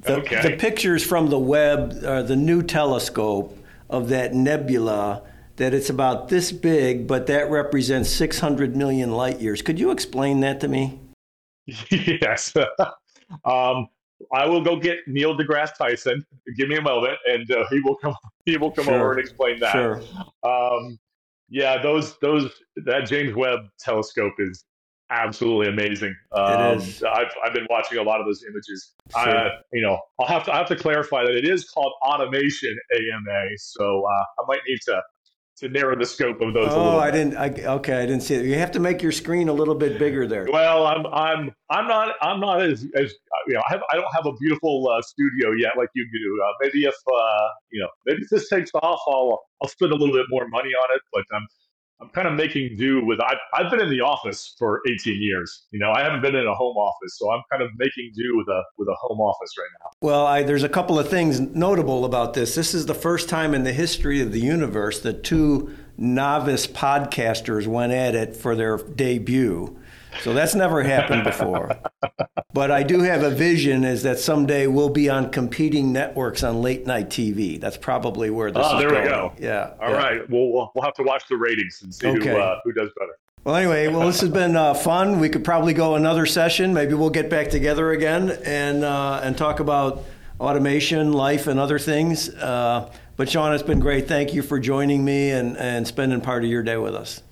The, 0.00 0.16
okay. 0.20 0.42
the 0.42 0.56
pictures 0.56 1.04
from 1.04 1.28
the 1.28 1.38
Webb, 1.38 2.02
uh, 2.02 2.22
the 2.22 2.36
new 2.36 2.62
telescope 2.62 3.56
of 3.90 4.08
that 4.08 4.32
nebula, 4.32 5.22
that 5.56 5.74
it's 5.74 5.90
about 5.90 6.28
this 6.28 6.52
big, 6.52 7.06
but 7.06 7.26
that 7.26 7.50
represents 7.50 8.08
600 8.08 8.74
million 8.74 9.10
light 9.10 9.40
years. 9.40 9.60
Could 9.60 9.78
you 9.78 9.90
explain 9.90 10.40
that 10.40 10.58
to 10.60 10.68
me? 10.68 10.98
Yes. 11.90 12.54
um, 13.44 13.88
I 14.32 14.46
will 14.46 14.62
go 14.62 14.76
get 14.76 14.98
Neil 15.06 15.36
deGrasse 15.36 15.76
Tyson. 15.76 16.24
Give 16.56 16.68
me 16.68 16.76
a 16.76 16.82
moment, 16.82 17.18
and 17.26 17.50
uh, 17.50 17.64
he 17.70 17.80
will 17.80 17.96
come. 17.96 18.14
He 18.46 18.56
will 18.56 18.70
come 18.70 18.86
sure. 18.86 18.94
over 18.94 19.12
and 19.12 19.20
explain 19.20 19.60
that. 19.60 19.72
Sure. 19.72 20.02
Um, 20.42 20.98
yeah, 21.50 21.80
those 21.80 22.18
those 22.18 22.50
that 22.84 23.06
James 23.06 23.36
Webb 23.36 23.60
telescope 23.78 24.32
is 24.38 24.64
absolutely 25.10 25.68
amazing. 25.68 26.16
Um, 26.32 26.52
it 26.52 26.76
is. 26.78 27.02
I've 27.02 27.32
I've 27.44 27.52
been 27.52 27.66
watching 27.68 27.98
a 27.98 28.02
lot 28.02 28.18
of 28.18 28.26
those 28.26 28.42
images. 28.44 28.94
Sure. 29.12 29.20
I, 29.20 29.50
you 29.72 29.82
know, 29.82 29.98
I'll 30.18 30.26
have 30.26 30.44
to 30.44 30.54
I 30.54 30.56
have 30.56 30.68
to 30.68 30.76
clarify 30.76 31.22
that 31.24 31.34
it 31.34 31.46
is 31.46 31.68
called 31.68 31.92
automation 32.02 32.76
AMA. 32.92 33.44
So 33.58 34.04
uh, 34.04 34.42
I 34.42 34.46
might 34.48 34.60
need 34.66 34.78
to 34.86 35.02
to 35.60 35.68
narrow 35.68 35.96
the 35.96 36.06
scope 36.06 36.40
of 36.40 36.54
those. 36.54 36.68
Oh, 36.70 36.98
I 36.98 37.10
didn't. 37.10 37.36
I, 37.36 37.48
okay, 37.76 38.02
I 38.02 38.06
didn't 38.06 38.22
see 38.22 38.34
it. 38.34 38.46
You 38.46 38.54
have 38.54 38.72
to 38.72 38.80
make 38.80 39.02
your 39.02 39.12
screen 39.12 39.48
a 39.48 39.52
little 39.52 39.74
bit 39.74 39.98
bigger 39.98 40.26
there. 40.26 40.46
Well, 40.50 40.86
I'm 40.86 41.06
I'm 41.06 41.52
I'm 41.68 41.86
not 41.86 42.14
I'm 42.22 42.40
not 42.40 42.62
as 42.62 42.86
as 42.94 43.12
you 43.46 43.54
know 43.54 43.62
I, 43.68 43.72
have, 43.72 43.82
I 43.92 43.96
don't 43.96 44.12
have 44.14 44.26
a 44.26 44.32
beautiful 44.40 44.88
uh, 44.88 45.02
studio 45.02 45.52
yet 45.58 45.72
like 45.76 45.90
you 45.94 46.06
do. 46.12 46.42
Uh, 46.42 46.52
maybe 46.62 46.84
if 46.84 46.94
uh, 46.94 47.48
you 47.70 47.80
know 47.80 47.88
maybe 48.06 48.22
if 48.22 48.30
this 48.30 48.48
takes 48.48 48.70
off, 48.74 49.00
I'll 49.06 49.40
I'll 49.62 49.68
spend 49.68 49.92
a 49.92 49.96
little 49.96 50.14
bit 50.14 50.26
more 50.30 50.48
money 50.48 50.70
on 50.70 50.96
it. 50.96 51.02
But 51.12 51.24
I'm 51.34 51.46
I'm 52.00 52.08
kind 52.10 52.26
of 52.26 52.34
making 52.34 52.76
do 52.76 53.04
with. 53.04 53.20
I've, 53.20 53.36
I've 53.52 53.70
been 53.70 53.80
in 53.80 53.90
the 53.90 54.00
office 54.00 54.54
for 54.58 54.80
18 54.88 55.20
years. 55.20 55.66
You 55.70 55.78
know, 55.78 55.90
I 55.90 56.02
haven't 56.02 56.22
been 56.22 56.34
in 56.34 56.46
a 56.46 56.54
home 56.54 56.76
office, 56.76 57.18
so 57.18 57.30
I'm 57.30 57.42
kind 57.50 57.62
of 57.62 57.70
making 57.76 58.12
do 58.14 58.36
with 58.36 58.48
a 58.48 58.62
with 58.78 58.88
a 58.88 58.94
home 58.94 59.20
office 59.20 59.50
right 59.58 59.68
now. 59.82 59.90
Well, 60.00 60.26
I, 60.26 60.42
there's 60.42 60.62
a 60.62 60.68
couple 60.68 60.98
of 60.98 61.08
things 61.08 61.40
notable 61.40 62.04
about 62.04 62.34
this. 62.34 62.54
This 62.54 62.72
is 62.72 62.86
the 62.86 62.94
first 62.94 63.28
time 63.28 63.54
in 63.54 63.64
the 63.64 63.72
history 63.72 64.20
of 64.22 64.32
the 64.32 64.40
universe 64.40 65.00
that 65.00 65.24
two 65.24 65.76
novice 65.98 66.66
podcasters 66.66 67.66
went 67.66 67.92
at 67.92 68.14
it 68.14 68.34
for 68.34 68.56
their 68.56 68.78
debut. 68.78 69.78
So 70.22 70.32
that's 70.32 70.54
never 70.54 70.82
happened 70.82 71.24
before. 71.24 71.78
but 72.52 72.70
I 72.70 72.82
do 72.82 73.00
have 73.00 73.22
a 73.22 73.30
vision 73.30 73.84
is 73.84 74.02
that 74.02 74.18
someday 74.18 74.66
we'll 74.66 74.88
be 74.88 75.08
on 75.08 75.30
competing 75.30 75.92
networks 75.92 76.42
on 76.42 76.62
late 76.62 76.86
night 76.86 77.08
TV. 77.08 77.60
That's 77.60 77.76
probably 77.76 78.30
where 78.30 78.50
this 78.50 78.66
oh, 78.66 78.76
is 78.76 78.82
there 78.82 78.90
going. 78.90 79.02
we 79.04 79.08
go. 79.08 79.32
Yeah. 79.38 79.74
All 79.80 79.90
yeah. 79.90 79.96
right. 79.96 80.30
We'll, 80.30 80.50
we'll 80.50 80.82
have 80.82 80.94
to 80.94 81.02
watch 81.02 81.24
the 81.28 81.36
ratings 81.36 81.82
and 81.82 81.94
see 81.94 82.08
okay. 82.08 82.30
who, 82.30 82.36
uh, 82.36 82.60
who 82.64 82.72
does 82.72 82.90
better. 82.98 83.16
Well, 83.44 83.54
anyway, 83.54 83.88
well, 83.88 84.06
this 84.06 84.20
has 84.20 84.30
been 84.30 84.54
uh, 84.54 84.74
fun. 84.74 85.18
We 85.18 85.30
could 85.30 85.44
probably 85.44 85.72
go 85.72 85.94
another 85.94 86.26
session. 86.26 86.74
Maybe 86.74 86.92
we'll 86.92 87.08
get 87.08 87.30
back 87.30 87.48
together 87.48 87.92
again 87.92 88.30
and 88.44 88.84
uh, 88.84 89.20
and 89.22 89.36
talk 89.38 89.60
about 89.60 90.04
automation, 90.38 91.14
life, 91.14 91.46
and 91.46 91.58
other 91.58 91.78
things. 91.78 92.28
Uh, 92.28 92.92
but 93.16 93.30
Sean, 93.30 93.54
it's 93.54 93.62
been 93.62 93.80
great. 93.80 94.08
Thank 94.08 94.34
you 94.34 94.42
for 94.42 94.58
joining 94.58 95.04
me 95.04 95.30
and, 95.30 95.56
and 95.56 95.86
spending 95.86 96.20
part 96.20 96.44
of 96.44 96.50
your 96.50 96.62
day 96.62 96.76
with 96.76 96.94
us. 96.94 97.22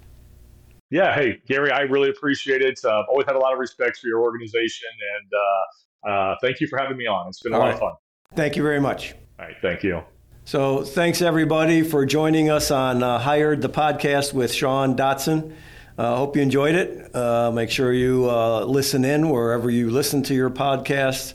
Yeah, 0.90 1.14
hey 1.14 1.42
Gary, 1.46 1.70
I 1.70 1.80
really 1.80 2.08
appreciate 2.08 2.62
it. 2.62 2.80
Uh, 2.82 3.00
I've 3.00 3.06
always 3.10 3.26
had 3.26 3.36
a 3.36 3.38
lot 3.38 3.52
of 3.52 3.58
respect 3.58 3.98
for 3.98 4.06
your 4.06 4.20
organization, 4.20 4.88
and 5.16 5.32
uh, 5.34 6.10
uh, 6.10 6.36
thank 6.40 6.60
you 6.60 6.66
for 6.66 6.78
having 6.78 6.96
me 6.96 7.06
on. 7.06 7.28
It's 7.28 7.40
been 7.42 7.52
a 7.52 7.56
All 7.56 7.60
lot 7.60 7.66
right. 7.66 7.74
of 7.74 7.80
fun. 7.80 7.92
Thank 8.34 8.56
you 8.56 8.62
very 8.62 8.80
much. 8.80 9.12
All 9.38 9.46
right, 9.46 9.56
thank 9.60 9.82
you. 9.82 10.02
So, 10.44 10.82
thanks 10.82 11.20
everybody 11.20 11.82
for 11.82 12.06
joining 12.06 12.48
us 12.48 12.70
on 12.70 13.02
uh, 13.02 13.18
Hired 13.18 13.60
the 13.60 13.68
podcast 13.68 14.32
with 14.32 14.50
Sean 14.50 14.96
Dotson. 14.96 15.54
I 15.98 16.04
uh, 16.04 16.16
hope 16.16 16.36
you 16.36 16.42
enjoyed 16.42 16.74
it. 16.74 17.14
Uh, 17.14 17.50
make 17.50 17.70
sure 17.70 17.92
you 17.92 18.30
uh, 18.30 18.64
listen 18.64 19.04
in 19.04 19.28
wherever 19.28 19.68
you 19.68 19.90
listen 19.90 20.22
to 20.22 20.34
your 20.34 20.48
podcast 20.48 21.34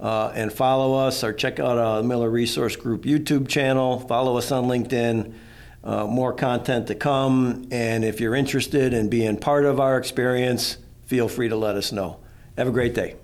uh, 0.00 0.32
and 0.34 0.50
follow 0.52 0.94
us 0.94 1.22
or 1.22 1.32
check 1.32 1.60
out 1.60 1.76
our 1.76 2.02
Miller 2.02 2.30
Resource 2.30 2.76
Group 2.76 3.02
YouTube 3.02 3.48
channel. 3.48 3.98
Follow 3.98 4.38
us 4.38 4.50
on 4.50 4.64
LinkedIn 4.64 5.34
uh, 5.84 6.06
more 6.06 6.32
content 6.32 6.88
to 6.88 6.94
come. 6.94 7.68
And 7.70 8.04
if 8.04 8.20
you're 8.20 8.34
interested 8.34 8.92
in 8.92 9.08
being 9.08 9.36
part 9.36 9.64
of 9.64 9.78
our 9.78 9.98
experience, 9.98 10.78
feel 11.06 11.28
free 11.28 11.48
to 11.50 11.56
let 11.56 11.76
us 11.76 11.92
know. 11.92 12.18
Have 12.56 12.66
a 12.66 12.72
great 12.72 12.94
day. 12.94 13.16